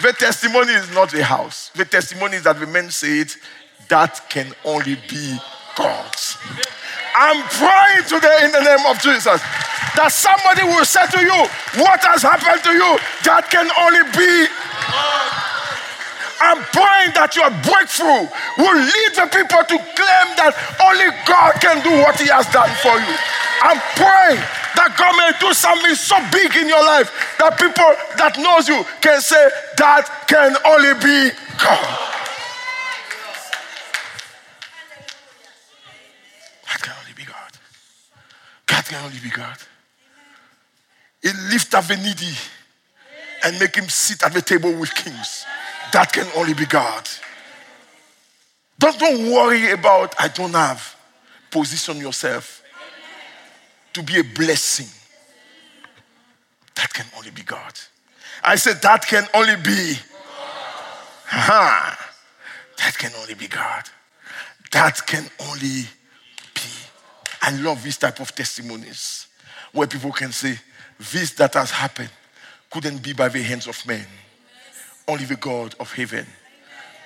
the 0.02 0.14
testimony 0.14 0.74
is 0.74 0.94
not 0.94 1.14
a 1.14 1.24
house. 1.24 1.70
The 1.76 1.86
testimony 1.86 2.38
is 2.38 2.44
that 2.44 2.60
the 2.60 2.68
men 2.68 2.90
said, 2.92 3.32
That 3.90 4.22
can 4.30 4.54
only 4.64 4.96
be 5.10 5.38
God. 5.76 6.16
I'm 7.16 7.44
praying 7.50 8.04
today 8.08 8.46
in 8.46 8.52
the 8.52 8.62
name 8.62 8.86
of 8.88 9.02
Jesus 9.02 9.42
that 9.96 10.12
somebody 10.12 10.64
will 10.64 10.86
say 10.86 11.04
to 11.12 11.20
you, 11.20 11.40
What 11.84 12.00
has 12.08 12.24
happened 12.24 12.64
to 12.64 12.74
you? 12.74 12.92
That 13.28 13.48
can 13.52 13.68
only 13.80 14.04
be. 14.16 14.32
I'm 16.42 16.58
praying 16.74 17.14
that 17.14 17.38
your 17.38 17.54
breakthrough 17.62 18.26
will 18.58 18.80
lead 18.82 19.12
the 19.14 19.30
people 19.30 19.62
to 19.62 19.78
claim 19.78 20.28
that 20.42 20.58
only 20.82 21.14
God 21.30 21.54
can 21.62 21.78
do 21.86 21.94
what 22.02 22.18
He 22.18 22.26
has 22.34 22.50
done 22.50 22.72
for 22.82 22.98
you. 22.98 23.16
I'm 23.62 23.78
praying 23.94 24.42
that 24.74 24.98
God 24.98 25.14
may 25.22 25.30
do 25.38 25.54
something 25.54 25.94
so 25.94 26.18
big 26.34 26.50
in 26.58 26.68
your 26.68 26.82
life 26.82 27.14
that 27.38 27.62
people 27.62 27.94
that 28.18 28.42
knows 28.42 28.68
you 28.68 28.82
can 29.02 29.22
say 29.22 29.50
that 29.78 30.26
can 30.26 30.58
only 30.66 30.98
be 30.98 31.30
God. 31.62 31.86
That 36.66 36.82
can 36.82 36.94
only 36.98 37.14
be 37.14 37.24
God. 37.30 37.52
God 38.66 38.86
can 38.86 39.06
only 39.06 39.20
be 39.22 39.30
God. 39.30 39.58
He 41.22 41.30
lift 41.52 41.74
up 41.74 41.86
the 41.86 41.98
needy 41.98 42.36
and 43.44 43.60
make 43.60 43.76
him 43.76 43.88
sit 43.90 44.24
at 44.24 44.34
the 44.34 44.42
table 44.42 44.74
with 44.74 44.94
kings. 44.94 45.46
That 45.94 46.12
can 46.12 46.28
only 46.36 46.54
be 46.54 46.66
God. 46.66 47.08
Don't, 48.80 48.98
don't 48.98 49.32
worry 49.32 49.72
about 49.72 50.16
I 50.20 50.28
don't 50.28 50.54
have. 50.54 50.96
Position 51.52 51.98
yourself 51.98 52.64
to 53.94 54.02
be 54.02 54.20
a 54.20 54.24
blessing. 54.24 54.88
That 56.76 56.94
can 56.94 57.06
only 57.18 57.32
be 57.32 57.44
God. 57.44 57.74
I 58.44 58.56
said 58.56 58.82
that 58.82 59.06
can 59.06 59.28
only 59.34 59.58
be. 59.58 59.96
Ha! 61.26 62.10
That 62.78 62.98
can 62.98 63.12
only 63.20 63.36
be 63.36 63.48
God. 63.48 63.84
That 64.72 65.06
can 65.06 65.30
only 65.42 65.84
be. 66.56 66.62
I 67.42 67.52
love 67.52 67.84
this 67.84 67.98
type 67.98 68.20
of 68.20 68.34
testimonies 68.34 69.28
where 69.74 69.88
people 69.88 70.12
can 70.12 70.32
say, 70.32 70.60
This 71.12 71.32
that 71.34 71.54
has 71.54 71.72
happened 71.72 72.10
couldn't 72.70 73.04
be 73.04 73.14
by 73.14 73.28
the 73.28 73.42
hands 73.42 73.68
of 73.68 73.86
men. 73.86 74.06
Only 75.08 75.26
the 75.26 75.36
God 75.36 75.76
of 75.80 75.92
heaven 75.92 76.26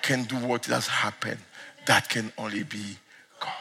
can 0.01 0.23
do 0.23 0.35
what 0.35 0.65
has 0.67 0.87
happened. 0.87 1.39
That 1.87 2.07
can 2.07 2.31
only 2.37 2.63
be 2.63 2.97
God. 3.39 3.51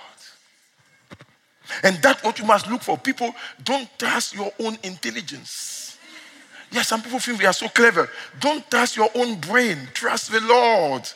And 1.83 1.97
that's 1.97 2.23
what 2.23 2.39
you 2.39 2.45
must 2.45 2.69
look 2.69 2.83
for. 2.83 2.99
People 2.99 3.35
don't 3.63 3.89
trust 3.99 4.35
your 4.35 4.53
own 4.61 4.77
intelligence. 4.83 5.99
Yes, 6.71 6.89
some 6.89 7.03
people 7.03 7.19
think 7.21 7.39
we 7.39 7.47
are 7.47 7.53
so 7.53 7.69
clever. 7.69 8.09
Don't 8.41 8.69
trust 8.71 8.97
your 8.97 9.09
own 9.15 9.37
brain. 9.37 9.79
Trust 9.95 10.33
the 10.33 10.41
Lord. 10.41 11.09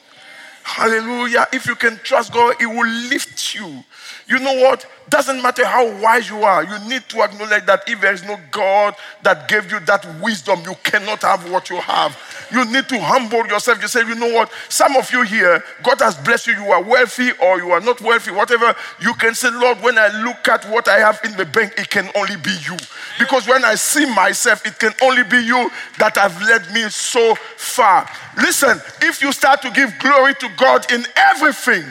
Hallelujah. 0.63 1.47
If 1.53 1.67
you 1.67 1.75
can 1.75 1.97
trust 2.05 2.33
God, 2.33 2.55
He 2.59 2.67
will 2.67 2.87
lift 2.87 3.55
you. 3.55 3.83
You 4.29 4.39
know 4.39 4.55
what? 4.63 4.87
Doesn't 5.09 5.41
matter 5.43 5.65
how 5.65 5.91
wise 6.03 6.29
you 6.29 6.43
are, 6.43 6.65
you 6.65 6.89
need 6.89 7.03
to 7.09 7.23
acknowledge 7.23 7.65
that 7.67 7.85
if 7.89 8.01
there 8.01 8.13
is 8.13 8.25
no 8.25 8.39
God 8.51 8.95
that 9.23 9.49
gave 9.49 9.71
you 9.71 9.81
that 9.81 10.07
wisdom, 10.21 10.61
you 10.67 10.75
cannot 10.83 11.23
have 11.23 11.51
what 11.51 11.71
you 11.71 11.77
have. 11.77 12.19
You 12.51 12.65
need 12.65 12.89
to 12.89 12.99
humble 13.01 13.47
yourself. 13.47 13.81
You 13.81 13.89
say, 13.89 14.07
you 14.07 14.15
know 14.15 14.33
what? 14.33 14.51
Some 14.69 14.97
of 14.97 15.11
you 15.13 15.23
here, 15.23 15.63
God 15.83 16.01
has 16.01 16.17
blessed 16.17 16.49
you. 16.49 16.55
You 16.55 16.73
are 16.73 16.83
wealthy 16.83 17.31
or 17.43 17.59
you 17.59 17.71
are 17.71 17.81
not 17.81 18.01
wealthy, 18.01 18.33
whatever. 18.33 18.75
You 19.01 19.15
can 19.15 19.35
say, 19.35 19.51
Lord, 19.51 19.81
when 19.83 19.99
I 19.99 20.09
look 20.23 20.49
at 20.49 20.65
what 20.69 20.89
I 20.89 20.99
have 20.99 21.21
in 21.25 21.37
the 21.37 21.47
bank, 21.47 21.75
it 21.79 21.89
can 21.89 22.11
only 22.15 22.37
be 22.37 22.55
you. 22.67 22.77
Because 23.19 23.47
when 23.47 23.65
I 23.65 23.75
see 23.75 24.07
myself, 24.15 24.67
it 24.67 24.79
can 24.79 24.93
only 25.03 25.25
be 25.25 25.39
you 25.39 25.71
that 25.99 26.17
have 26.17 26.41
led 26.43 26.73
me 26.73 26.89
so 26.89 27.35
far. 27.57 28.09
Listen, 28.37 28.81
if 29.03 29.23
you 29.23 29.33
start 29.33 29.63
to 29.63 29.71
give 29.71 29.93
glory 29.99 30.35
to 30.35 30.49
God 30.57 30.91
in 30.93 31.05
everything, 31.17 31.85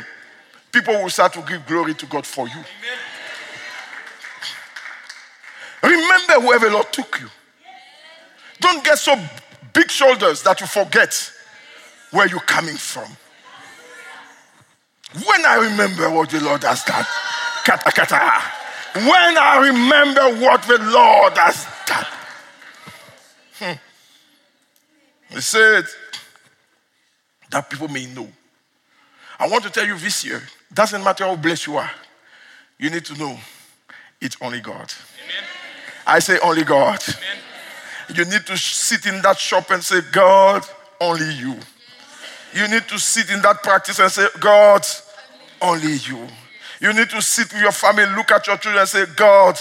people 0.71 0.93
will 1.01 1.09
start 1.09 1.33
to 1.33 1.41
give 1.41 1.65
glory 1.65 1.93
to 1.95 2.05
God 2.05 2.25
for 2.25 2.47
you. 2.47 2.63
Remember 6.27 6.59
the 6.59 6.73
Lord 6.73 6.91
took 6.91 7.19
you. 7.19 7.29
Don't 8.59 8.83
get 8.83 8.97
so 8.97 9.15
big 9.73 9.89
shoulders 9.89 10.43
that 10.43 10.59
you 10.59 10.67
forget 10.67 11.31
where 12.11 12.27
you're 12.27 12.39
coming 12.39 12.75
from. 12.75 13.09
When 15.25 15.45
I 15.45 15.55
remember 15.69 16.09
what 16.09 16.29
the 16.29 16.41
Lord 16.41 16.63
has 16.63 16.83
done, 16.83 17.05
kata 17.63 17.91
kata. 17.91 18.41
When 18.95 19.37
I 19.37 19.67
remember 19.67 20.41
what 20.41 20.63
the 20.63 20.79
Lord 20.79 21.37
has 21.37 21.67
done. 21.85 22.05
Hmm. 23.59 25.33
He 25.35 25.41
said 25.41 25.85
that 27.51 27.69
people 27.69 27.87
may 27.87 28.05
know. 28.07 28.27
I 29.39 29.47
want 29.47 29.63
to 29.63 29.69
tell 29.69 29.85
you 29.85 29.97
this 29.97 30.25
year, 30.25 30.41
doesn't 30.73 31.03
matter 31.03 31.25
how 31.25 31.35
blessed 31.35 31.67
you 31.67 31.77
are, 31.77 31.91
you 32.79 32.89
need 32.89 33.05
to 33.05 33.17
know 33.17 33.37
it's 34.19 34.37
only 34.41 34.59
God. 34.59 34.91
Amen. 35.23 35.43
I 36.07 36.19
say 36.19 36.39
only 36.41 36.63
God. 36.63 37.03
Amen. 37.07 37.37
You 38.15 38.25
need 38.25 38.45
to 38.45 38.57
sit 38.57 39.05
in 39.05 39.21
that 39.21 39.37
shop 39.37 39.69
and 39.71 39.83
say, 39.83 39.99
God, 40.11 40.65
only 41.01 41.33
you. 41.33 41.55
You 42.53 42.67
need 42.69 42.87
to 42.87 42.97
sit 42.97 43.29
in 43.29 43.41
that 43.41 43.61
practice 43.61 43.99
and 43.99 44.09
say, 44.09 44.27
God, 44.39 44.85
only 45.61 45.93
you. 45.93 46.25
You 46.79 46.93
need 46.93 47.09
to 47.09 47.21
sit 47.21 47.51
with 47.51 47.61
your 47.61 47.73
family, 47.73 48.05
look 48.15 48.31
at 48.31 48.47
your 48.47 48.57
children 48.57 48.79
and 48.79 48.89
say, 48.89 49.05
God, 49.15 49.59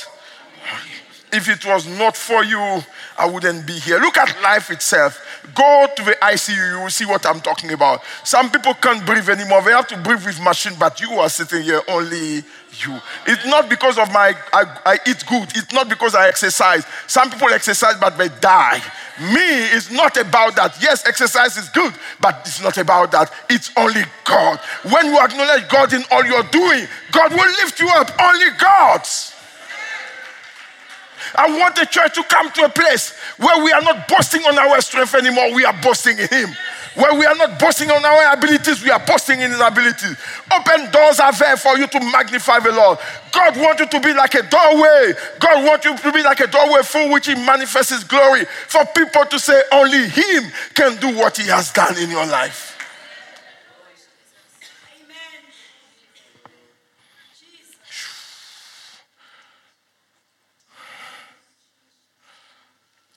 if 1.37 1.51
it 1.51 1.67
was 1.67 1.87
not 1.87 2.17
for 2.17 2.43
you, 2.43 2.83
I 3.19 3.27
wouldn't 3.27 3.67
be 3.67 3.75
here. 3.75 3.99
Look 3.99 4.17
at 4.17 4.41
life 4.43 4.71
itself. 4.71 5.21
Go 5.55 5.87
to 5.95 6.03
the 6.03 6.13
ICU, 6.23 6.71
you 6.73 6.81
will 6.83 6.91
see 6.91 7.05
what 7.05 7.27
I'm 7.27 7.41
talking 7.41 7.73
about. 7.73 8.01
Some 8.25 8.51
people 8.51 8.73
can't 8.75 9.05
breathe 9.05 9.29
anymore. 9.29 9.63
They 9.63 9.73
have 9.73 9.87
to 9.89 9.99
breathe 9.99 10.25
with 10.25 10.41
machine, 10.41 10.73
but 10.79 10.99
you 11.01 11.13
are 11.13 11.29
sitting 11.29 11.63
here 11.63 11.83
only 11.89 12.43
you. 12.83 13.01
It's 13.27 13.45
not 13.47 13.69
because 13.69 13.99
of 13.99 14.11
my 14.13 14.35
I, 14.53 14.65
I 14.85 14.99
eat 15.07 15.25
good. 15.29 15.49
It's 15.55 15.73
not 15.73 15.89
because 15.89 16.15
I 16.15 16.29
exercise. 16.29 16.85
Some 17.07 17.31
people 17.31 17.49
exercise, 17.49 17.97
but 18.01 18.17
they 18.17 18.29
die. 18.41 18.81
Me, 19.21 19.77
it's 19.77 19.91
not 19.91 20.17
about 20.17 20.57
that. 20.57 20.77
Yes, 20.81 21.07
exercise 21.07 21.57
is 21.57 21.69
good, 21.71 21.95
but 22.21 22.41
it's 22.41 22.63
not 22.63 22.77
about 22.79 23.13
that. 23.13 23.33
It's 23.49 23.71
only 23.77 24.03
God. 24.25 24.59
When 24.91 25.07
you 25.07 25.19
acknowledge 25.19 25.69
God 25.69 25.93
in 25.93 26.03
all 26.11 26.25
you're 26.25 26.43
doing, 26.45 26.87
God 27.13 27.33
will 27.33 27.53
lift 27.65 27.79
you 27.79 27.89
up. 27.89 28.11
Only 28.21 28.51
God. 28.59 29.07
I 31.35 31.59
want 31.59 31.77
the 31.77 31.87
church 31.87 32.15
to 32.15 32.23
come 32.25 32.51
to 32.53 32.65
a 32.65 32.69
place 32.69 33.17
where 33.39 33.65
we 33.65 33.73
are 33.73 33.83
not 33.83 34.09
boasting 34.09 34.43
on 34.43 34.59
our 34.59 34.81
strength 34.81 35.15
anymore, 35.15 35.55
we 35.55 35.65
are 35.65 35.75
boasting 35.83 36.19
in 36.19 36.29
Him. 36.29 36.51
Where 36.95 37.13
we 37.19 37.27
are 37.27 37.35
not 37.35 37.59
boasting 37.61 37.91
on 37.91 38.03
our 38.03 38.33
abilities, 38.33 38.83
we 38.83 38.91
are 38.91 39.05
boasting 39.05 39.41
in 39.41 39.51
His 39.51 39.61
abilities. 39.61 40.17
Open 40.51 40.91
doors 40.91 41.21
are 41.21 41.33
there 41.33 41.57
for 41.59 41.77
you 41.77 41.87
to 41.87 42.01
magnify 42.01 42.61
the 42.61 42.73
Lord. 42.73 42.99
God 43.33 43.57
wants 43.59 43.81
you 43.81 43.87
to 43.87 44.01
be 44.01 44.15
like 44.15 44.35
a 44.35 44.43
doorway. 44.49 45.13
God 45.39 45.65
wants 45.67 45.85
you 45.85 45.97
to 45.97 46.13
be 46.13 46.23
like 46.23 46.41
a 46.41 46.47
doorway 46.47 46.81
through 46.83 47.13
which 47.13 47.27
He 47.27 47.35
manifests 47.35 47.93
His 47.93 48.05
glory. 48.05 48.47
For 48.69 48.85
people 48.95 49.27
to 49.27 49.39
say 49.39 49.61
only 49.73 50.09
Him 50.09 50.45
can 50.73 50.97
do 50.97 51.15
what 51.19 51.37
He 51.37 51.49
has 51.49 51.71
done 51.71 51.99
in 51.99 52.11
your 52.11 52.27
life. 52.27 52.76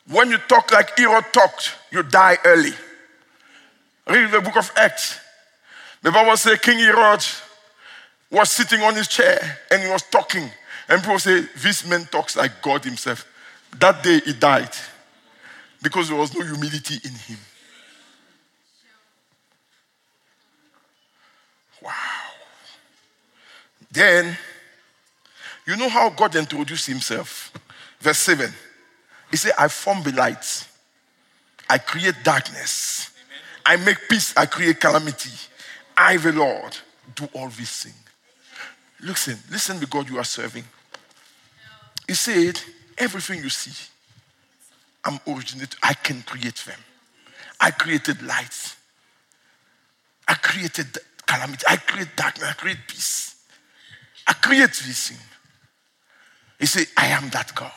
When 0.10 0.32
you 0.32 0.40
talk 0.40 0.72
like 0.72 0.98
Herod 0.98 1.26
talked, 1.32 1.76
you 1.92 2.02
die 2.02 2.38
early. 2.44 2.74
Read 4.08 4.32
the 4.32 4.42
book 4.42 4.58
of 4.58 4.72
Acts. 4.76 5.20
The 6.02 6.12
Bible 6.12 6.36
says 6.36 6.58
King 6.60 6.80
Herod 6.80 7.24
was 8.32 8.50
sitting 8.50 8.82
on 8.82 8.96
his 8.96 9.08
chair 9.08 9.60
and 9.70 9.84
he 9.84 9.88
was 9.88 10.02
talking. 10.04 10.50
And 10.88 11.02
people 11.02 11.20
say, 11.20 11.42
This 11.58 11.86
man 11.86 12.06
talks 12.06 12.36
like 12.36 12.62
God 12.62 12.84
himself. 12.84 13.26
That 13.80 14.02
day 14.02 14.20
he 14.26 14.34
died 14.34 14.72
because 15.82 16.10
there 16.10 16.18
was 16.18 16.34
no 16.36 16.44
humility 16.44 16.96
in 17.04 17.12
him. 17.12 17.38
Wow. 21.84 21.92
Then, 23.92 24.36
you 25.68 25.78
know 25.78 25.90
how 25.90 26.10
God 26.10 26.36
introduced 26.36 26.88
himself? 26.88 27.54
Verse 28.00 28.18
7. 28.18 28.52
He 29.32 29.38
said, 29.38 29.54
I 29.58 29.68
form 29.68 30.04
the 30.04 30.12
light. 30.12 30.68
I 31.70 31.78
create 31.78 32.16
darkness. 32.24 33.12
Amen. 33.66 33.82
I 33.82 33.86
make 33.86 33.98
peace. 34.10 34.34
I 34.36 34.46
create 34.46 34.80
calamity. 34.80 35.30
I, 35.96 36.18
the 36.18 36.32
Lord, 36.32 36.78
do 37.16 37.28
all 37.34 37.50
these 37.50 37.84
things. 37.84 37.96
Listen, 39.02 39.38
listen 39.52 39.80
to 39.80 39.86
God 39.86 40.10
you 40.10 40.18
are 40.18 40.24
serving. 40.24 40.64
He 42.08 42.16
said, 42.16 42.60
everything 42.98 43.42
you 43.42 43.50
see, 43.50 43.90
I'm 45.06 45.20
originate. 45.28 45.76
I 45.84 45.94
can 45.94 46.22
create 46.24 46.58
them. 46.66 46.80
I 47.62 47.72
created 47.72 48.22
light. 48.24 48.76
I 50.28 50.34
created 50.34 50.98
calamity. 51.26 51.64
I 51.70 51.78
create 51.78 52.10
darkness. 52.16 52.50
I 52.50 52.54
create 52.54 52.78
peace. 52.88 53.36
I 54.28 54.34
create 54.34 54.70
this 54.70 55.10
thing. 55.10 55.18
He 56.60 56.66
said, 56.66 56.88
I 56.98 57.08
am 57.08 57.30
that 57.30 57.54
God. 57.56 57.72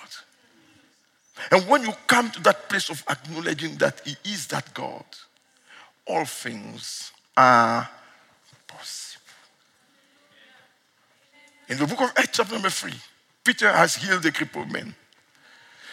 And 1.53 1.69
when 1.69 1.83
you 1.83 1.93
come 2.07 2.31
to 2.31 2.43
that 2.45 2.71
place 2.71 2.89
of 2.89 3.05
acknowledging 3.11 3.77
that 3.77 4.01
He 4.07 4.17
is 4.25 4.47
that 4.47 4.73
God, 4.73 5.05
all 6.07 6.25
things 6.25 7.13
are 7.37 7.87
possible. 8.67 9.23
In 11.69 11.77
the 11.77 11.87
book 11.87 12.01
of 12.01 12.13
Acts, 12.17 12.39
chapter 12.39 12.55
number 12.55 12.71
three, 12.71 12.95
Peter 13.45 13.71
has 13.71 13.97
healed 13.97 14.23
the 14.23 14.33
crippled 14.33 14.73
man. 14.73 14.95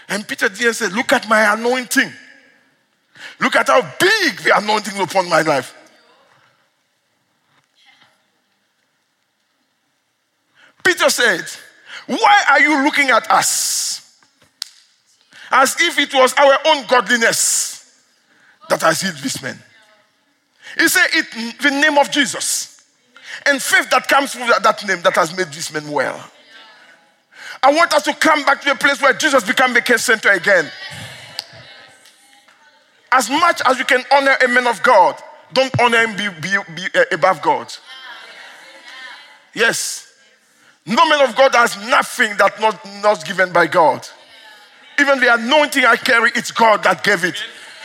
And 0.07 0.25
Peter 0.25 0.47
didn't 0.47 0.75
say, 0.75 0.87
Look 0.87 1.11
at 1.11 1.27
my 1.27 1.53
anointing. 1.53 2.09
Look 3.41 3.57
at 3.57 3.67
how 3.67 3.81
big 3.99 4.39
the 4.39 4.57
anointing 4.57 4.97
upon 4.97 5.27
my 5.27 5.41
life. 5.41 5.75
Peter 10.85 11.09
said, 11.09 11.43
Why 12.07 12.43
are 12.49 12.61
you 12.61 12.81
looking 12.85 13.09
at 13.09 13.29
us? 13.29 13.88
As 15.51 15.75
if 15.79 15.97
it 15.99 16.13
was 16.13 16.33
our 16.35 16.57
own 16.67 16.85
godliness 16.87 18.01
that 18.69 18.81
has 18.81 19.01
healed 19.01 19.17
this 19.17 19.41
man. 19.41 19.57
He 20.77 20.87
said, 20.87 21.07
It 21.13 21.61
the 21.61 21.71
name 21.71 21.97
of 21.97 22.11
Jesus 22.11 22.85
and 23.45 23.61
faith 23.61 23.89
that 23.89 24.07
comes 24.07 24.33
from 24.33 24.47
that 24.47 24.87
name 24.87 25.01
that 25.01 25.15
has 25.15 25.35
made 25.35 25.47
this 25.47 25.73
man 25.73 25.89
well. 25.91 26.29
I 27.61 27.73
want 27.73 27.93
us 27.93 28.03
to 28.03 28.13
come 28.13 28.43
back 28.45 28.61
to 28.61 28.71
a 28.71 28.75
place 28.75 29.01
where 29.01 29.13
Jesus 29.13 29.43
became 29.43 29.73
the 29.73 29.81
care 29.81 29.97
center 29.97 30.29
again. 30.29 30.69
As 33.11 33.29
much 33.29 33.61
as 33.65 33.79
you 33.79 33.85
can 33.85 34.03
honor 34.11 34.35
a 34.43 34.47
man 34.47 34.67
of 34.67 34.81
God, 34.83 35.21
don't 35.51 35.73
honor 35.81 35.97
him 35.97 36.15
be, 36.15 36.29
be, 36.41 36.57
be 36.75 36.87
uh, 36.95 37.03
above 37.11 37.41
God. 37.41 37.73
Yes. 39.53 40.13
No 40.85 41.07
man 41.09 41.27
of 41.27 41.35
God 41.35 41.53
has 41.55 41.75
nothing 41.87 42.37
that 42.37 42.59
not, 42.61 42.79
not 43.01 43.25
given 43.25 43.51
by 43.51 43.67
God. 43.67 44.07
Even 44.99 45.19
the 45.19 45.33
anointing 45.33 45.85
I 45.85 45.95
carry, 45.95 46.31
it's 46.35 46.51
God 46.51 46.83
that 46.83 47.03
gave 47.03 47.23
it. 47.23 47.35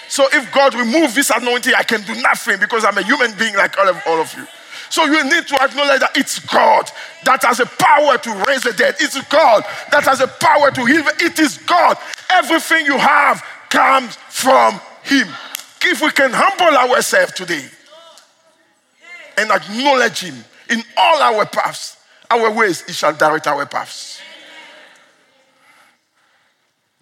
So 0.08 0.26
if 0.32 0.52
God 0.52 0.74
remove 0.74 1.14
this 1.14 1.30
anointing, 1.30 1.74
I 1.76 1.82
can 1.82 2.02
do 2.02 2.14
nothing 2.20 2.58
because 2.60 2.84
I'm 2.84 2.98
a 2.98 3.02
human 3.02 3.32
being 3.38 3.54
like 3.54 3.78
all 3.78 3.88
of, 3.88 4.02
all 4.06 4.20
of 4.20 4.32
you. 4.34 4.46
So 4.90 5.04
you 5.06 5.24
need 5.24 5.46
to 5.48 5.54
acknowledge 5.62 6.00
that 6.00 6.16
it's 6.16 6.38
God 6.38 6.90
that 7.24 7.42
has 7.42 7.60
a 7.60 7.66
power 7.66 8.18
to 8.18 8.44
raise 8.46 8.62
the 8.62 8.72
dead. 8.72 8.96
It's 9.00 9.20
God 9.28 9.64
that 9.90 10.04
has 10.04 10.20
a 10.20 10.28
power 10.28 10.70
to 10.70 10.84
heal. 10.84 11.04
It 11.20 11.38
is 11.38 11.58
God. 11.58 11.96
Everything 12.30 12.86
you 12.86 12.98
have 12.98 13.44
comes 13.70 14.16
from 14.28 14.80
Him. 15.02 15.28
If 15.82 16.00
we 16.00 16.10
can 16.10 16.30
humble 16.32 16.76
ourselves 16.76 17.32
today 17.32 17.64
and 19.36 19.50
acknowledge 19.50 20.20
Him 20.20 20.44
in 20.70 20.82
all 20.96 21.22
our 21.22 21.46
paths, 21.46 21.96
our 22.30 22.52
ways, 22.52 22.82
He 22.82 22.92
shall 22.92 23.14
direct 23.14 23.46
our 23.46 23.66
paths. 23.66 24.20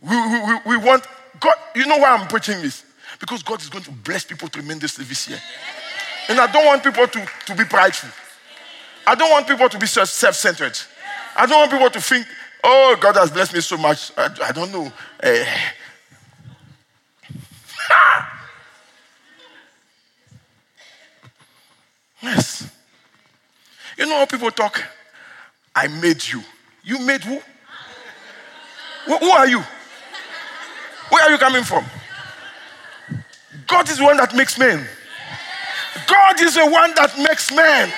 We, 0.03 0.17
we, 0.17 0.59
we 0.67 0.77
want 0.85 1.07
God. 1.39 1.55
You 1.75 1.87
know 1.87 1.99
why 1.99 2.17
I'm 2.17 2.27
preaching 2.29 2.61
this? 2.61 2.85
Because 3.21 3.43
God 3.43 3.61
is 3.63 3.69
going 3.69 3.85
to 3.85 3.93
bless 3.93 4.25
people 4.25 4.49
tremendously 4.49 5.05
this 5.05 5.29
year. 5.29 5.41
And 6.29 6.41
I 6.41 6.51
don't 6.51 6.67
want 6.67 6.83
people 6.83 7.07
to, 7.07 7.27
to 7.47 7.55
be 7.55 7.65
prideful. 7.65 8.11
I 9.07 9.15
don't 9.15 9.31
want 9.31 9.47
people 9.47 9.69
to 9.69 9.79
be 9.79 9.87
self 9.87 10.09
centered. 10.09 10.77
I 11.37 11.47
don't 11.47 11.61
want 11.61 11.71
people 11.71 11.91
to 11.91 12.01
think, 12.01 12.27
oh, 12.65 12.97
God 13.01 13.15
has 13.17 13.31
blessed 13.31 13.55
me 13.55 13.61
so 13.61 13.77
much. 13.77 14.11
I, 14.17 14.29
I 14.45 14.53
don't 14.53 14.73
know. 14.73 14.93
Uh, 15.23 15.45
yes. 22.23 22.71
You 23.97 24.07
know 24.07 24.17
how 24.17 24.27
people 24.27 24.51
talk? 24.51 24.83
I 25.75 25.87
made 25.89 26.27
you. 26.27 26.43
You 26.85 26.99
made? 27.01 27.23
Who, 27.23 27.41
who 29.07 29.31
are 29.31 29.47
you? 29.47 29.63
Where 31.13 31.25
are 31.25 31.31
you 31.31 31.37
coming 31.37 31.63
from? 31.63 31.85
God 33.67 33.87
is 33.91 33.99
the 33.99 34.05
one 34.05 34.17
that 34.17 34.35
makes 34.35 34.59
men. 34.59 34.89
God 36.07 36.41
is 36.41 36.55
the 36.55 36.65
one 36.65 36.95
that 36.95 37.13
makes 37.19 37.53
men. 37.53 37.93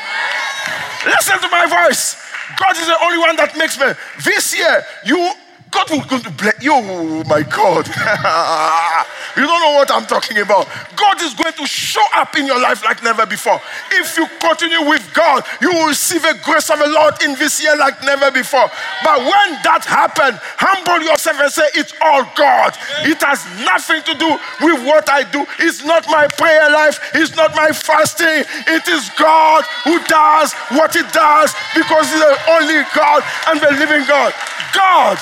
Listen 1.06 1.38
to 1.38 1.48
my 1.48 1.66
voice. 1.66 2.20
God 2.58 2.76
is 2.76 2.86
the 2.86 2.98
only 3.04 3.18
one 3.18 3.36
that 3.36 3.56
makes 3.56 3.78
men. 3.78 3.94
This 4.24 4.58
year, 4.58 4.84
you 5.06 5.30
God 5.74 5.90
will 5.90 6.06
going 6.06 6.22
to 6.22 6.30
bless 6.30 6.62
you. 6.62 6.70
Oh 6.72 7.24
my 7.26 7.42
God. 7.42 7.82
you 9.36 9.42
don't 9.42 9.60
know 9.60 9.74
what 9.74 9.90
I'm 9.90 10.06
talking 10.06 10.38
about. 10.38 10.68
God 10.94 11.20
is 11.20 11.34
going 11.34 11.52
to 11.52 11.66
show 11.66 12.04
up 12.14 12.36
in 12.38 12.46
your 12.46 12.60
life 12.60 12.84
like 12.84 13.02
never 13.02 13.26
before. 13.26 13.60
If 13.90 14.16
you 14.16 14.28
continue 14.38 14.88
with 14.88 15.02
God, 15.12 15.42
you 15.60 15.74
will 15.74 15.88
receive 15.88 16.24
a 16.24 16.34
grace 16.44 16.70
of 16.70 16.78
the 16.78 16.86
Lord 16.86 17.14
in 17.24 17.34
this 17.34 17.60
year 17.60 17.76
like 17.76 18.00
never 18.04 18.30
before. 18.30 18.70
But 19.02 19.18
when 19.18 19.48
that 19.66 19.82
happens, 19.84 20.38
humble 20.62 21.02
yourself 21.02 21.40
and 21.42 21.50
say, 21.50 21.66
It's 21.74 21.92
all 22.00 22.22
God. 22.38 22.78
It 23.02 23.18
has 23.26 23.42
nothing 23.66 24.06
to 24.06 24.14
do 24.14 24.30
with 24.62 24.78
what 24.86 25.10
I 25.10 25.26
do. 25.26 25.44
It's 25.58 25.84
not 25.84 26.06
my 26.06 26.28
prayer 26.38 26.70
life, 26.70 27.02
it's 27.14 27.34
not 27.34 27.50
my 27.56 27.74
fasting. 27.74 28.46
It 28.70 28.86
is 28.86 29.10
God 29.18 29.64
who 29.82 29.98
does 30.06 30.54
what 30.70 30.94
He 30.94 31.02
does 31.10 31.50
because 31.74 32.06
He's 32.06 32.22
the 32.22 32.38
only 32.62 32.86
God 32.94 33.26
and 33.50 33.58
the 33.58 33.74
living 33.74 34.06
God. 34.06 34.32
God. 34.70 35.18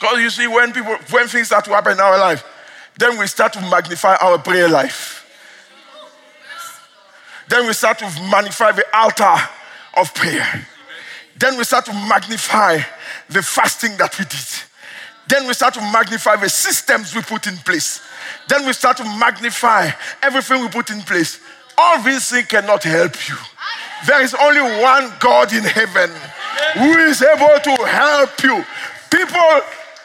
Because 0.00 0.18
you 0.20 0.30
see, 0.30 0.46
when 0.46 0.72
people, 0.72 0.96
when 1.10 1.28
things 1.28 1.48
start 1.48 1.66
to 1.66 1.70
happen 1.72 1.92
in 1.92 2.00
our 2.00 2.18
life, 2.18 2.42
then 2.98 3.18
we 3.18 3.26
start 3.26 3.52
to 3.52 3.60
magnify 3.60 4.16
our 4.16 4.38
prayer 4.38 4.68
life. 4.68 5.26
Then 7.48 7.66
we 7.66 7.72
start 7.74 7.98
to 7.98 8.06
magnify 8.30 8.72
the 8.72 8.84
altar 8.96 9.36
of 9.96 10.14
prayer. 10.14 10.66
Then 11.36 11.58
we 11.58 11.64
start 11.64 11.84
to 11.86 11.92
magnify 11.92 12.78
the 13.28 13.42
fasting 13.42 13.96
that 13.98 14.18
we 14.18 14.24
did. 14.24 14.46
Then 15.28 15.46
we 15.46 15.52
start 15.52 15.74
to 15.74 15.80
magnify 15.80 16.36
the 16.36 16.48
systems 16.48 17.14
we 17.14 17.20
put 17.22 17.46
in 17.46 17.56
place. 17.58 18.00
Then 18.48 18.66
we 18.66 18.72
start 18.72 18.96
to 18.98 19.04
magnify 19.04 19.90
everything 20.22 20.62
we 20.62 20.68
put 20.68 20.90
in 20.90 21.02
place. 21.02 21.40
All 21.76 22.02
these 22.02 22.30
things 22.30 22.46
cannot 22.46 22.84
help 22.84 23.28
you. 23.28 23.36
There 24.06 24.22
is 24.22 24.34
only 24.34 24.60
one 24.82 25.12
God 25.20 25.52
in 25.52 25.62
heaven 25.62 26.10
who 26.74 26.98
is 26.98 27.22
able 27.22 27.58
to 27.60 27.84
help 27.84 28.42
you. 28.42 28.64
People 29.10 29.60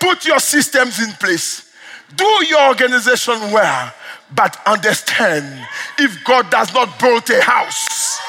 Put 0.06 0.28
your 0.28 0.40
systems 0.40 1.02
in 1.02 1.12
place. 1.14 1.74
Do 2.16 2.46
your 2.46 2.68
organization 2.68 3.34
well, 3.52 3.92
but 4.36 4.56
understand 4.68 5.66
if 5.98 6.24
God 6.24 6.52
does 6.52 6.72
not 6.76 7.00
build 7.00 7.28
a 7.32 7.42
house, 7.42 8.20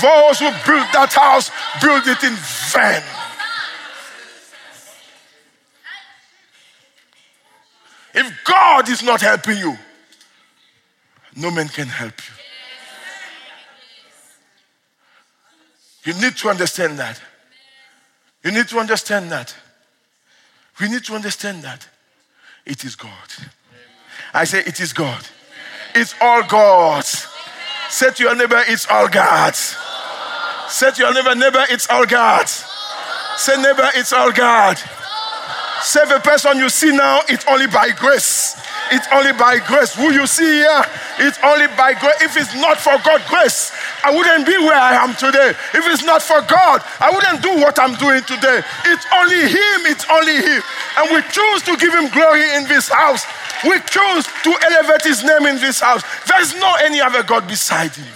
those 0.00 0.38
who 0.38 0.48
build 0.64 0.86
that 0.94 1.12
house 1.12 1.50
build 1.82 2.06
it 2.06 2.24
in 2.24 2.34
vain. 2.72 3.02
If 8.14 8.42
God 8.44 8.88
is 8.88 9.02
not 9.02 9.20
helping 9.20 9.58
you, 9.58 9.76
no 11.36 11.50
man 11.50 11.68
can 11.68 11.88
help 11.88 12.14
you. 12.26 12.34
You 16.14 16.20
need 16.22 16.38
to 16.38 16.48
understand 16.48 16.98
that. 16.98 17.20
You 18.42 18.52
need 18.52 18.68
to 18.68 18.78
understand 18.78 19.30
that. 19.30 19.54
We 20.80 20.88
need 20.88 21.04
to 21.04 21.14
understand 21.14 21.62
that 21.62 21.86
it 22.64 22.84
is 22.84 22.96
God. 22.96 23.10
I 24.32 24.44
say, 24.44 24.60
it 24.60 24.80
is 24.80 24.92
God. 24.92 25.26
It's 25.94 26.14
all 26.20 26.42
God. 26.42 27.04
Say 27.88 28.10
to 28.12 28.22
your 28.22 28.36
neighbor, 28.36 28.62
it's 28.68 28.86
all 28.88 29.08
God. 29.08 29.54
Say 29.54 30.90
to 30.92 31.02
your 31.02 31.12
neighbor, 31.12 31.34
neighbor, 31.34 31.64
it's 31.68 31.90
all 31.90 32.06
God. 32.06 32.48
Say, 32.48 33.60
neighbor, 33.60 33.88
it's 33.94 34.12
all 34.12 34.32
God. 34.32 34.78
Say 35.82 36.04
the 36.06 36.20
person 36.20 36.58
you 36.58 36.68
see 36.68 36.94
now, 36.94 37.20
it's 37.28 37.44
only 37.48 37.66
by 37.66 37.90
grace. 37.90 38.54
It's 38.92 39.06
only 39.12 39.32
by 39.32 39.58
grace. 39.58 39.94
Who 39.94 40.12
you 40.12 40.26
see 40.26 40.44
here, 40.44 40.84
it's 41.18 41.38
only 41.42 41.66
by 41.68 41.94
grace. 41.94 42.20
If 42.20 42.36
it's 42.36 42.54
not 42.54 42.78
for 42.78 42.96
God's 43.04 43.26
grace, 43.28 43.72
I 44.04 44.14
wouldn't 44.14 44.46
be 44.46 44.56
where 44.58 44.78
I 44.78 44.94
am 45.02 45.14
today. 45.14 45.50
If 45.50 45.86
it's 45.86 46.04
not 46.04 46.22
for 46.22 46.40
God, 46.42 46.82
I 47.00 47.10
wouldn't 47.10 47.42
do 47.42 47.60
what 47.60 47.78
I'm 47.78 47.94
doing 47.96 48.22
today. 48.24 48.62
It's 48.86 49.06
only 49.12 49.42
Him, 49.48 49.78
it's 49.86 50.06
only 50.10 50.36
Him. 50.36 50.62
And 50.98 51.10
we 51.12 51.22
choose 51.30 51.62
to 51.68 51.76
give 51.76 51.92
Him 51.92 52.08
glory 52.10 52.44
in 52.56 52.64
this 52.68 52.88
house. 52.88 53.26
We 53.64 53.78
choose 53.86 54.24
to 54.44 54.50
elevate 54.72 55.04
His 55.04 55.22
name 55.22 55.46
in 55.46 55.56
this 55.56 55.80
house. 55.80 56.02
There's 56.26 56.54
no 56.54 56.74
any 56.80 57.00
other 57.00 57.22
God 57.22 57.46
beside 57.46 57.94
Him. 57.94 58.06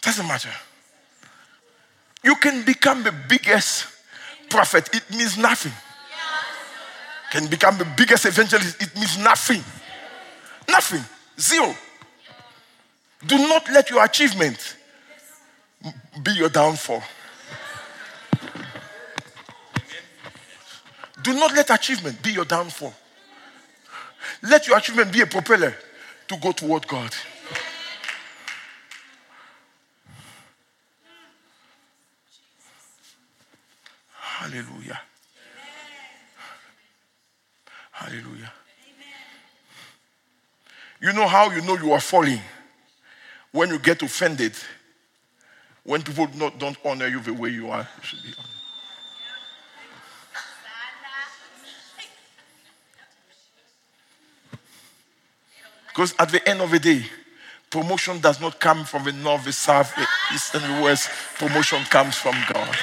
Doesn't 0.00 0.26
matter. 0.26 0.52
You 2.22 2.36
can 2.36 2.64
become 2.64 3.02
the 3.02 3.12
biggest 3.28 3.86
prophet, 4.48 4.88
it 4.94 5.02
means 5.10 5.36
nothing. 5.36 5.72
Can 7.30 7.48
become 7.48 7.76
the 7.78 7.84
biggest 7.96 8.24
evangelist, 8.24 8.80
it 8.80 8.94
means 8.94 9.18
nothing. 9.18 9.62
Nothing. 10.74 11.04
Zero. 11.38 11.72
Do 13.24 13.38
not 13.38 13.70
let 13.70 13.90
your 13.90 14.04
achievement 14.04 14.76
be 16.20 16.32
your 16.32 16.48
downfall. 16.48 17.00
Do 21.22 21.32
not 21.34 21.54
let 21.54 21.70
achievement 21.70 22.20
be 22.24 22.32
your 22.32 22.44
downfall. 22.44 22.92
Let 24.42 24.66
your 24.66 24.76
achievement 24.76 25.12
be 25.12 25.20
a 25.20 25.26
propeller 25.26 25.76
to 26.26 26.36
go 26.38 26.50
toward 26.50 26.88
God. 26.88 27.14
Hallelujah. 34.18 35.00
Hallelujah. 37.92 38.52
You 41.04 41.12
know 41.12 41.28
how 41.28 41.50
you 41.50 41.60
know 41.60 41.76
you 41.76 41.92
are 41.92 42.00
falling? 42.00 42.40
When 43.52 43.68
you 43.68 43.78
get 43.78 44.00
offended, 44.00 44.54
when 45.82 46.00
people 46.00 46.26
not, 46.34 46.58
don't 46.58 46.78
honor 46.82 47.06
you 47.08 47.20
the 47.20 47.34
way 47.34 47.50
you 47.50 47.68
are, 47.68 47.86
you 47.98 48.02
should 48.02 48.22
be. 48.22 48.30
Because 55.88 56.14
at 56.18 56.30
the 56.30 56.48
end 56.48 56.62
of 56.62 56.70
the 56.70 56.78
day, 56.78 57.04
promotion 57.68 58.18
does 58.20 58.40
not 58.40 58.58
come 58.58 58.86
from 58.86 59.04
the 59.04 59.12
north, 59.12 59.44
the 59.44 59.52
south, 59.52 59.94
the 59.96 60.06
east, 60.34 60.54
and 60.54 60.64
the 60.64 60.82
west. 60.82 61.10
Promotion 61.34 61.82
comes 61.90 62.16
from 62.16 62.34
God. 62.50 62.74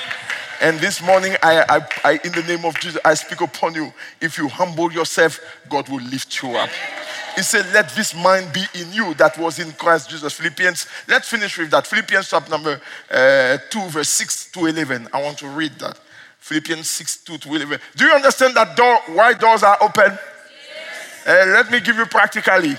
And 0.62 0.80
this 0.80 1.02
morning, 1.02 1.36
I, 1.42 1.66
I, 1.68 1.88
I, 2.04 2.20
in 2.24 2.34
the 2.34 2.44
name 2.44 2.66
of 2.66 2.80
Jesus, 2.80 3.02
I 3.04 3.16
speak 3.16 3.42
upon 3.42 3.74
you. 3.74 3.92
If 4.22 4.38
you 4.38 4.48
humble 4.48 4.92
yourself, 4.92 5.40
God 5.68 5.90
will 5.90 6.04
lift 6.04 6.44
you 6.44 6.52
up. 6.52 6.70
He 7.36 7.44
said, 7.44 7.66
Let 7.74 7.90
this 7.90 8.14
mind 8.14 8.52
be 8.54 8.64
in 8.80 8.92
you 8.92 9.14
that 9.16 9.38
was 9.38 9.60
in 9.60 9.72
Christ 9.74 10.10
Jesus. 10.10 10.34
Philippians, 10.34 10.88
let's 11.08 11.30
finish 11.30 11.58
with 11.58 11.72
that. 11.72 11.88
Philippians 11.88 12.30
chapter 12.30 12.50
number 12.50 12.82
uh, 13.10 13.58
2, 13.70 13.80
verse 13.90 14.10
6 14.10 14.52
to 14.52 14.66
11. 14.66 15.08
I 15.14 15.22
want 15.22 15.38
to 15.40 15.48
read 15.48 15.74
that. 15.80 16.00
Philippians 16.40 16.90
6, 16.90 17.18
2 17.24 17.38
to 17.38 17.50
11. 17.50 17.80
Do 17.96 18.06
you 18.06 18.12
understand 18.12 18.56
that 18.56 18.76
door, 18.76 19.00
why 19.16 19.34
doors 19.34 19.64
are 19.64 19.78
open? 19.82 20.12
Yes. 20.12 21.28
Uh, 21.28 21.52
let 21.52 21.72
me 21.72 21.80
give 21.80 21.96
you 21.98 22.06
practically. 22.06 22.76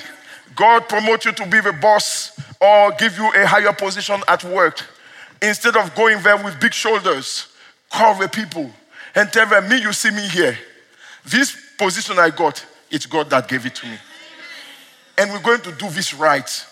God 0.54 0.88
promote 0.88 1.24
you 1.24 1.32
to 1.32 1.46
be 1.46 1.60
the 1.60 1.72
boss 1.72 2.38
or 2.60 2.92
give 2.92 3.16
you 3.16 3.32
a 3.34 3.46
higher 3.46 3.72
position 3.72 4.20
at 4.28 4.44
work. 4.44 4.80
Instead 5.40 5.76
of 5.76 5.94
going 5.94 6.22
there 6.22 6.36
with 6.42 6.60
big 6.60 6.72
shoulders, 6.72 7.48
call 7.90 8.18
the 8.18 8.28
people 8.28 8.70
and 9.14 9.32
tell 9.32 9.46
them, 9.46 9.68
Me, 9.68 9.80
you 9.80 9.92
see 9.92 10.10
me 10.10 10.26
here. 10.28 10.58
This 11.24 11.56
position 11.78 12.18
I 12.18 12.30
got, 12.30 12.64
it's 12.90 13.06
God 13.06 13.30
that 13.30 13.48
gave 13.48 13.64
it 13.64 13.74
to 13.76 13.86
me. 13.86 13.96
And 15.18 15.31
we're 15.31 15.42
going 15.42 15.61
to 15.62 15.72
do 15.72 15.88
this 15.90 16.14
right. 16.14 16.66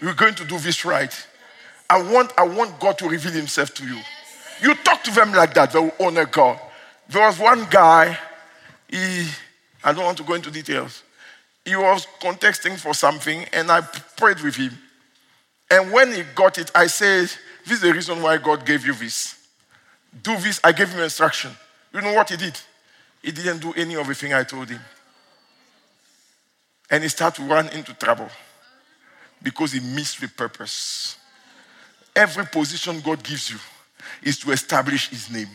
We're 0.00 0.14
going 0.14 0.34
to 0.36 0.44
do 0.44 0.58
this 0.58 0.84
right. 0.84 1.14
I 1.88 2.02
want, 2.02 2.32
I 2.36 2.44
want 2.44 2.78
God 2.80 2.98
to 2.98 3.08
reveal 3.08 3.32
Himself 3.32 3.74
to 3.74 3.86
you. 3.86 4.00
You 4.60 4.74
talk 4.76 5.02
to 5.04 5.10
them 5.10 5.32
like 5.32 5.54
that, 5.54 5.72
they 5.72 5.78
will 5.78 5.94
honor 6.00 6.26
God. 6.26 6.58
There 7.08 7.26
was 7.26 7.38
one 7.38 7.66
guy, 7.70 8.16
he, 8.88 9.26
I 9.82 9.92
don't 9.92 10.04
want 10.04 10.18
to 10.18 10.24
go 10.24 10.34
into 10.34 10.50
details. 10.50 11.02
He 11.64 11.76
was 11.76 12.06
contesting 12.20 12.76
for 12.76 12.94
something, 12.94 13.44
and 13.52 13.70
I 13.70 13.80
prayed 14.16 14.40
with 14.40 14.56
him. 14.56 14.76
And 15.70 15.92
when 15.92 16.12
he 16.12 16.22
got 16.34 16.58
it, 16.58 16.70
I 16.74 16.86
said, 16.86 17.30
This 17.64 17.72
is 17.72 17.80
the 17.80 17.92
reason 17.92 18.20
why 18.20 18.36
God 18.38 18.66
gave 18.66 18.86
you 18.86 18.94
this 18.94 19.36
do 20.22 20.36
this. 20.38 20.60
I 20.62 20.72
gave 20.72 20.90
him 20.90 21.00
instruction. 21.00 21.52
You 21.92 22.00
know 22.00 22.12
what 22.12 22.28
he 22.28 22.36
did? 22.36 22.58
He 23.22 23.32
didn't 23.32 23.60
do 23.60 23.72
any 23.74 23.94
of 23.94 24.06
the 24.06 24.14
thing 24.14 24.34
I 24.34 24.42
told 24.42 24.68
him. 24.68 24.80
And 26.90 27.02
he 27.02 27.08
started 27.08 27.42
to 27.42 27.48
run 27.48 27.68
into 27.70 27.94
trouble 27.94 28.28
because 29.42 29.72
he 29.72 29.80
missed 29.80 30.20
the 30.20 30.28
purpose. 30.28 31.16
Every 32.14 32.46
position 32.46 33.00
God 33.00 33.22
gives 33.22 33.50
you 33.50 33.58
is 34.22 34.38
to 34.40 34.52
establish 34.52 35.08
his 35.08 35.30
name. 35.30 35.48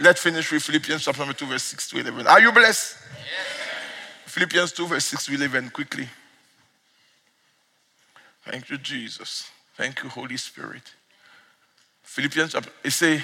Let's 0.00 0.20
finish 0.20 0.50
with 0.52 0.62
Philippians 0.62 1.04
chapter 1.04 1.20
number 1.20 1.34
2, 1.34 1.46
verse 1.46 1.62
6 1.62 1.90
to 1.90 1.98
11. 1.98 2.26
Are 2.26 2.40
you 2.40 2.52
blessed? 2.52 2.96
Yes. 3.14 3.66
Philippians 4.26 4.72
2, 4.72 4.86
verse 4.86 5.04
6 5.06 5.26
to 5.26 5.34
11, 5.34 5.70
quickly. 5.70 6.08
Thank 8.44 8.70
you, 8.70 8.78
Jesus. 8.78 9.50
Thank 9.74 10.02
you, 10.02 10.08
Holy 10.08 10.36
Spirit. 10.36 10.82
Philippians 12.02 12.52
chapter, 12.52 12.70
it 12.84 12.90
say, 12.90 13.22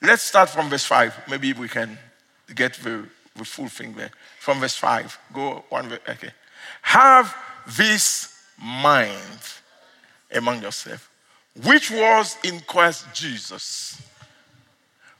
let's 0.00 0.22
start 0.22 0.48
from 0.48 0.70
verse 0.70 0.84
5. 0.84 1.24
Maybe 1.28 1.52
we 1.52 1.68
can 1.68 1.98
get 2.54 2.74
the, 2.74 3.04
the 3.36 3.44
full 3.44 3.68
thing 3.68 3.94
there. 3.94 4.10
From 4.38 4.60
verse 4.60 4.76
5. 4.76 5.18
Go 5.32 5.64
one, 5.68 5.92
okay. 6.08 6.30
Have 6.82 7.34
this 7.66 8.44
mind 8.62 9.40
among 10.32 10.62
yourself, 10.62 11.10
which 11.64 11.90
was 11.90 12.36
in 12.44 12.60
Christ 12.60 13.06
Jesus, 13.14 14.00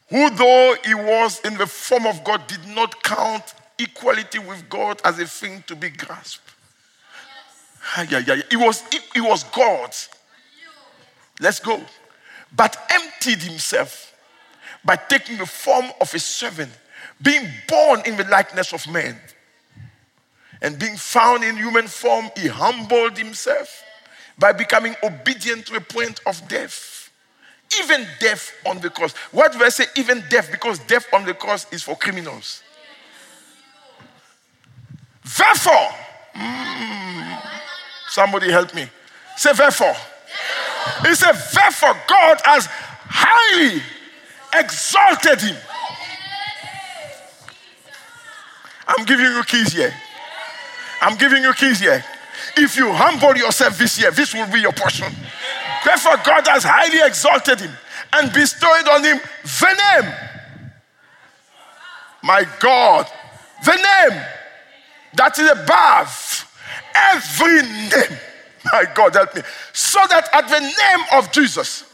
who, 0.09 0.31
though 0.31 0.75
he 0.85 0.95
was 0.95 1.41
in 1.45 1.57
the 1.57 1.67
form 1.67 2.07
of 2.07 2.23
God, 2.25 2.47
did 2.47 2.67
not 2.69 3.03
count 3.03 3.55
equality 3.79 4.39
with 4.39 4.69
God 4.69 5.01
as 5.05 5.19
a 5.19 5.27
thing 5.27 5.65
to 5.67 5.77
be 5.77 5.91
grasped. 5.91 6.51
Ah, 7.97 8.07
yeah, 8.11 8.19
yeah, 8.19 8.35
yeah. 8.35 8.43
It 8.51 8.57
was, 8.57 8.83
it 8.93 9.21
was 9.21 9.45
God. 9.45 9.95
Let's 11.41 11.59
go. 11.59 11.81
But 12.55 12.77
emptied 12.91 13.43
himself 13.43 14.15
by 14.85 14.97
taking 14.97 15.39
the 15.39 15.47
form 15.47 15.87
of 16.01 16.13
a 16.15 16.19
servant, 16.19 16.71
being 17.23 17.47
born 17.69 18.03
in 18.07 18.17
the 18.17 18.25
likeness 18.25 18.73
of 18.73 18.87
man. 18.89 19.17
And 20.63 20.79
being 20.79 20.97
found 20.97 21.43
in 21.43 21.57
human 21.57 21.87
form, 21.87 22.31
he 22.37 22.49
humbled 22.49 23.17
himself 23.17 23.83
by 24.39 24.53
becoming 24.53 24.95
obedient 25.03 25.67
to 25.67 25.77
a 25.77 25.81
point 25.81 26.21
of 26.27 26.47
death. 26.49 27.11
Even 27.83 28.07
death 28.19 28.53
on 28.67 28.81
the 28.81 28.91
cross. 28.91 29.13
What 29.33 29.53
do 29.53 29.63
I 29.63 29.69
say? 29.69 29.85
Even 29.97 30.25
death, 30.29 30.51
because 30.51 30.79
death 30.81 31.07
on 31.13 31.25
the 31.25 31.35
cross 31.35 31.71
is 31.73 31.83
for 31.83 31.97
criminals. 31.97 32.63
Therefore, 35.23 35.89
mm, 36.35 37.43
somebody 38.09 38.51
help 38.51 38.75
me. 38.75 38.87
Say, 39.37 39.53
therefore. 39.53 39.95
He 41.07 41.15
said, 41.15 41.33
therefore, 41.33 41.95
God 42.09 42.41
has 42.45 42.67
highly 42.69 43.83
exalted 44.55 45.41
him. 45.41 45.57
I'm 48.91 49.05
giving 49.05 49.27
you 49.27 49.43
keys 49.45 49.73
here. 49.73 49.95
I'm 51.01 51.17
giving 51.17 51.43
you 51.43 51.53
keys 51.55 51.79
here. 51.79 52.05
If 52.57 52.77
you 52.77 52.93
humble 52.93 53.37
yourself 53.37 53.79
this 53.79 54.01
year, 54.01 54.11
this 54.11 54.35
will 54.35 54.51
be 54.51 54.61
your 54.61 54.73
portion. 54.73 55.13
Therefore, 55.85 56.17
God 56.25 56.47
has 56.49 56.65
highly 56.65 57.01
exalted 57.07 57.61
him 57.61 57.71
and 58.13 58.33
bestowed 58.33 58.89
on 58.89 59.05
him 59.05 59.21
the 59.45 60.01
name. 60.03 60.15
My 62.23 62.45
God, 62.59 63.07
the 63.65 63.77
name 63.77 64.23
that 65.15 65.39
is 65.39 65.51
above 65.51 66.53
every 66.95 67.63
name. 67.63 68.19
My 68.73 68.85
God, 68.93 69.15
help 69.15 69.35
me. 69.37 69.43
So 69.73 70.01
that 70.11 70.29
at 70.33 70.49
the 70.49 70.61
name 70.61 71.07
of 71.13 71.31
Jesus, 71.33 71.85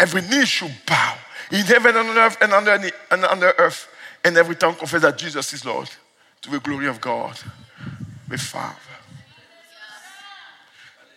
every 0.00 0.22
knee 0.22 0.46
should 0.46 0.74
bow 0.86 1.16
in 1.52 1.64
heaven 1.66 1.94
and 1.96 2.08
on 2.08 2.16
earth 2.16 2.38
and 2.40 2.52
under, 2.52 2.90
and 3.10 3.24
under 3.24 3.52
earth, 3.58 3.88
and 4.24 4.36
every 4.36 4.56
tongue 4.56 4.74
confess 4.74 5.02
that 5.02 5.18
Jesus 5.18 5.52
is 5.52 5.64
Lord 5.64 5.88
to 6.48 6.54
the 6.54 6.60
glory 6.60 6.86
of 6.86 7.00
God, 7.00 7.38
the 8.28 8.38
Father. 8.38 8.74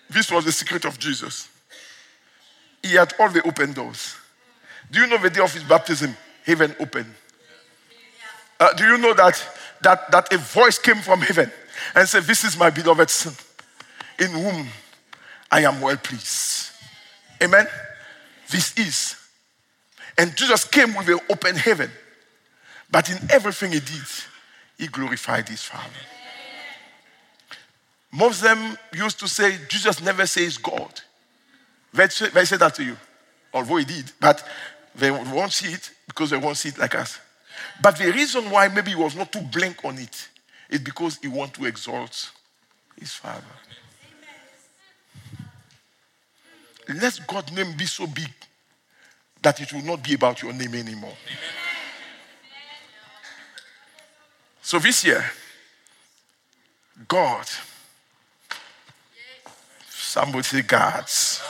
This 0.09 0.29
was 0.29 0.43
the 0.43 0.51
secret 0.51 0.83
of 0.85 0.99
Jesus. 0.99 1.47
He 2.83 2.95
had 2.95 3.13
all 3.17 3.29
the 3.29 3.45
open 3.47 3.71
doors. 3.71 4.15
Do 4.91 4.99
you 4.99 5.07
know 5.07 5.17
the 5.17 5.29
day 5.29 5.41
of 5.41 5.53
his 5.53 5.63
baptism, 5.63 6.15
heaven 6.45 6.75
opened? 6.79 7.13
Uh, 8.59 8.73
do 8.73 8.83
you 8.83 8.97
know 8.97 9.13
that, 9.13 9.43
that, 9.81 10.11
that 10.11 10.33
a 10.33 10.37
voice 10.37 10.77
came 10.77 10.97
from 10.97 11.21
heaven 11.21 11.49
and 11.95 12.07
said, 12.07 12.23
This 12.23 12.43
is 12.43 12.57
my 12.57 12.69
beloved 12.69 13.09
Son, 13.09 13.33
in 14.19 14.31
whom 14.31 14.67
I 15.49 15.61
am 15.61 15.79
well 15.79 15.97
pleased. 15.97 16.71
Amen? 17.41 17.67
This 18.49 18.77
is. 18.77 19.15
And 20.17 20.35
Jesus 20.35 20.65
came 20.65 20.93
with 20.93 21.07
an 21.07 21.19
open 21.29 21.55
heaven. 21.55 21.89
But 22.91 23.09
in 23.09 23.17
everything 23.31 23.71
he 23.71 23.79
did, 23.79 24.03
he 24.81 24.87
glorified 24.87 25.47
his 25.47 25.61
Father. 25.61 26.03
Most 28.11 28.41
of 28.41 28.49
them 28.49 28.77
used 28.95 29.19
to 29.19 29.27
say 29.27 29.55
Jesus 29.69 30.01
never 30.01 30.25
says 30.25 30.57
God. 30.57 30.99
They 31.93 32.07
say 32.09 32.57
that 32.57 32.73
to 32.75 32.83
you, 32.83 32.97
although 33.53 33.75
he 33.77 33.85
did, 33.85 34.11
but 34.19 34.43
they 34.95 35.11
won't 35.11 35.51
see 35.51 35.71
it 35.71 35.91
because 36.07 36.31
they 36.31 36.37
won't 36.37 36.57
see 36.57 36.69
it 36.69 36.79
like 36.79 36.95
us. 36.95 37.19
But 37.79 37.97
the 37.97 38.11
reason 38.11 38.49
why 38.49 38.69
maybe 38.69 38.89
he 38.89 38.95
was 38.95 39.15
not 39.15 39.31
too 39.31 39.41
blank 39.41 39.85
on 39.85 39.99
it 39.99 40.29
is 40.67 40.79
because 40.79 41.17
he 41.17 41.27
wants 41.27 41.59
to 41.59 41.65
exalt 41.65 42.31
his 42.99 43.13
Father. 43.13 43.45
Let 46.89 47.19
God's 47.27 47.51
name 47.51 47.77
be 47.77 47.85
so 47.85 48.07
big 48.07 48.31
that 49.43 49.61
it 49.61 49.71
will 49.71 49.83
not 49.83 50.03
be 50.03 50.15
about 50.15 50.41
your 50.41 50.53
name 50.53 50.73
anymore. 50.73 51.13
So 54.61 54.79
this 54.79 55.03
year, 55.03 55.23
God 57.07 57.47
Somebody 60.11 60.43
say 60.43 60.61
God's. 60.61 61.41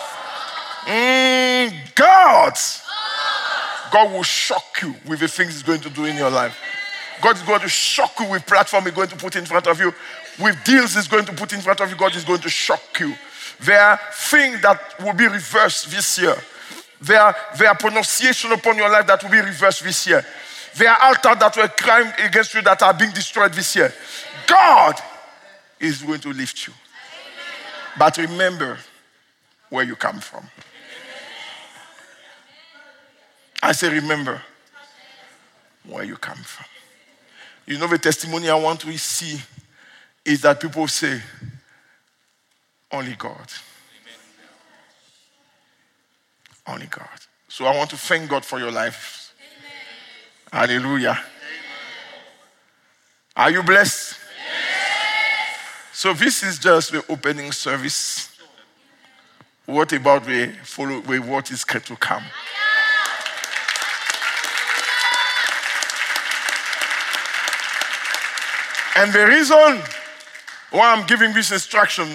Mm, 0.85 1.95
God's. 1.95 2.83
God 3.91 4.11
will 4.11 4.21
shock 4.21 4.83
you 4.83 4.93
with 5.07 5.19
the 5.19 5.27
things 5.27 5.53
He's 5.53 5.63
going 5.63 5.81
to 5.81 5.89
do 5.89 6.05
in 6.05 6.15
your 6.15 6.29
life. 6.29 6.55
God 7.23 7.37
is 7.37 7.41
going 7.41 7.61
to 7.61 7.67
shock 7.67 8.19
you 8.19 8.29
with 8.29 8.45
platform 8.45 8.83
He's 8.83 8.93
going 8.93 9.07
to 9.07 9.15
put 9.15 9.35
in 9.35 9.47
front 9.47 9.65
of 9.65 9.79
you, 9.79 9.91
with 10.39 10.63
deals 10.63 10.93
He's 10.93 11.07
going 11.07 11.25
to 11.25 11.33
put 11.33 11.53
in 11.53 11.61
front 11.61 11.81
of 11.81 11.89
you. 11.89 11.95
God 11.95 12.15
is 12.15 12.23
going 12.23 12.41
to 12.41 12.49
shock 12.49 12.99
you. 12.99 13.15
There 13.61 13.81
are 13.81 13.99
things 14.13 14.61
that 14.61 14.79
will 15.03 15.13
be 15.13 15.25
reversed 15.25 15.89
this 15.89 16.19
year. 16.19 16.35
There 17.01 17.19
are, 17.19 17.35
there 17.57 17.67
are 17.67 17.75
pronunciation 17.75 18.51
upon 18.51 18.77
your 18.77 18.91
life 18.91 19.07
that 19.07 19.23
will 19.23 19.31
be 19.31 19.41
reversed 19.41 19.83
this 19.83 20.05
year. 20.05 20.23
There 20.75 20.89
are 20.89 21.07
altars 21.07 21.39
that 21.39 21.57
were 21.57 21.67
crime 21.67 22.13
against 22.19 22.53
you 22.53 22.61
that 22.61 22.81
are 22.81 22.93
being 22.93 23.11
destroyed 23.11 23.53
this 23.53 23.75
year. 23.75 23.93
God 24.47 24.95
is 25.79 26.01
going 26.01 26.21
to 26.21 26.29
lift 26.29 26.67
you. 26.67 26.73
But 27.97 28.17
remember 28.17 28.77
where 29.69 29.83
you 29.83 29.95
come 29.95 30.19
from. 30.19 30.47
I 33.63 33.73
say, 33.73 33.91
remember 33.91 34.41
where 35.87 36.03
you 36.03 36.15
come 36.15 36.37
from. 36.37 36.65
You 37.65 37.77
know, 37.77 37.87
the 37.87 37.97
testimony 37.97 38.49
I 38.49 38.55
want 38.55 38.79
to 38.81 38.97
see 38.97 39.39
is 40.25 40.41
that 40.41 40.59
people 40.59 40.87
say, 40.87 41.21
only 42.91 43.15
God. 43.15 43.51
Only 46.67 46.87
God. 46.87 47.07
So 47.47 47.65
I 47.65 47.75
want 47.75 47.89
to 47.91 47.97
thank 47.97 48.29
God 48.29 48.45
for 48.45 48.59
your 48.59 48.71
life. 48.71 49.20
Hallelujah. 50.51 51.17
Are 53.35 53.49
you 53.49 53.63
blessed? 53.63 54.17
So 55.93 56.13
this 56.13 56.43
is 56.43 56.59
just 56.59 56.91
the 56.91 57.03
opening 57.07 57.51
service. 57.51 58.35
What 59.65 59.93
about 59.93 60.25
the 60.25 60.53
follow 60.63 60.99
with 60.99 61.25
what 61.25 61.51
is 61.51 61.63
to 61.63 61.95
come? 61.95 62.23
And 68.97 69.13
the 69.13 69.25
reason 69.25 69.81
why 70.71 70.93
I'm 70.93 71.07
giving 71.07 71.33
this 71.33 71.51
instruction, 71.51 72.07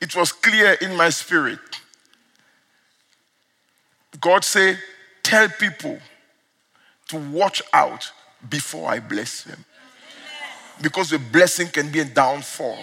it 0.00 0.14
was 0.14 0.30
clear 0.30 0.74
in 0.80 0.96
my 0.96 1.10
spirit. 1.10 1.58
God 4.20 4.44
said, 4.44 4.78
Tell 5.22 5.48
people 5.48 5.98
to 7.08 7.16
watch 7.16 7.62
out 7.72 8.10
before 8.48 8.90
I 8.90 9.00
bless 9.00 9.42
them. 9.42 9.64
Because 10.82 11.10
the 11.10 11.18
blessing 11.18 11.68
can 11.68 11.90
be 11.90 12.00
a 12.00 12.04
downfall 12.04 12.78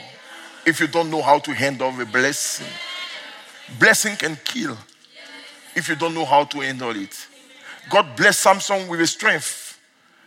if 0.66 0.80
you 0.80 0.88
don't 0.88 1.10
know 1.10 1.22
how 1.22 1.40
to 1.40 1.54
handle 1.54 1.92
the 1.92 2.06
blessing. 2.06 2.68
Blessing 3.80 4.16
can 4.16 4.38
kill 4.44 4.78
if 5.76 5.88
you 5.90 5.96
don't 5.96 6.14
know 6.14 6.26
how 6.26 6.44
to 6.46 6.60
handle 6.60 6.96
it. 6.96 7.28
God 7.90 8.16
blessed 8.16 8.40
Samson 8.40 8.88
with 8.88 9.02
a 9.02 9.08
strength, 9.08 9.80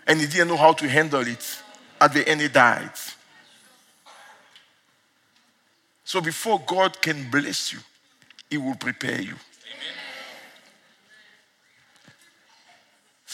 and 0.07 0.21
he 0.21 0.27
didn't 0.27 0.49
know 0.49 0.57
how 0.57 0.73
to 0.73 0.89
handle 0.89 1.27
it. 1.27 1.63
At 2.01 2.13
the 2.13 2.29
end, 2.29 2.41
he 2.41 2.49
died. 2.49 2.91
So 6.05 6.21
before 6.21 6.61
God 6.67 7.01
can 7.01 7.31
bless 7.31 7.73
you, 7.73 7.81
He 8.51 8.59
will 8.59 8.77
prepare 8.77 9.21
you. 9.21 9.35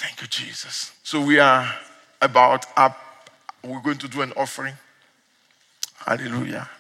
Thank 0.01 0.23
you, 0.23 0.29
Jesus. 0.29 0.93
So 1.03 1.21
we 1.21 1.39
are 1.39 1.75
about 2.23 2.65
up. 2.75 2.97
We're 3.63 3.83
going 3.83 3.99
to 3.99 4.09
do 4.09 4.23
an 4.23 4.33
offering. 4.35 4.73
Hallelujah. 6.07 6.71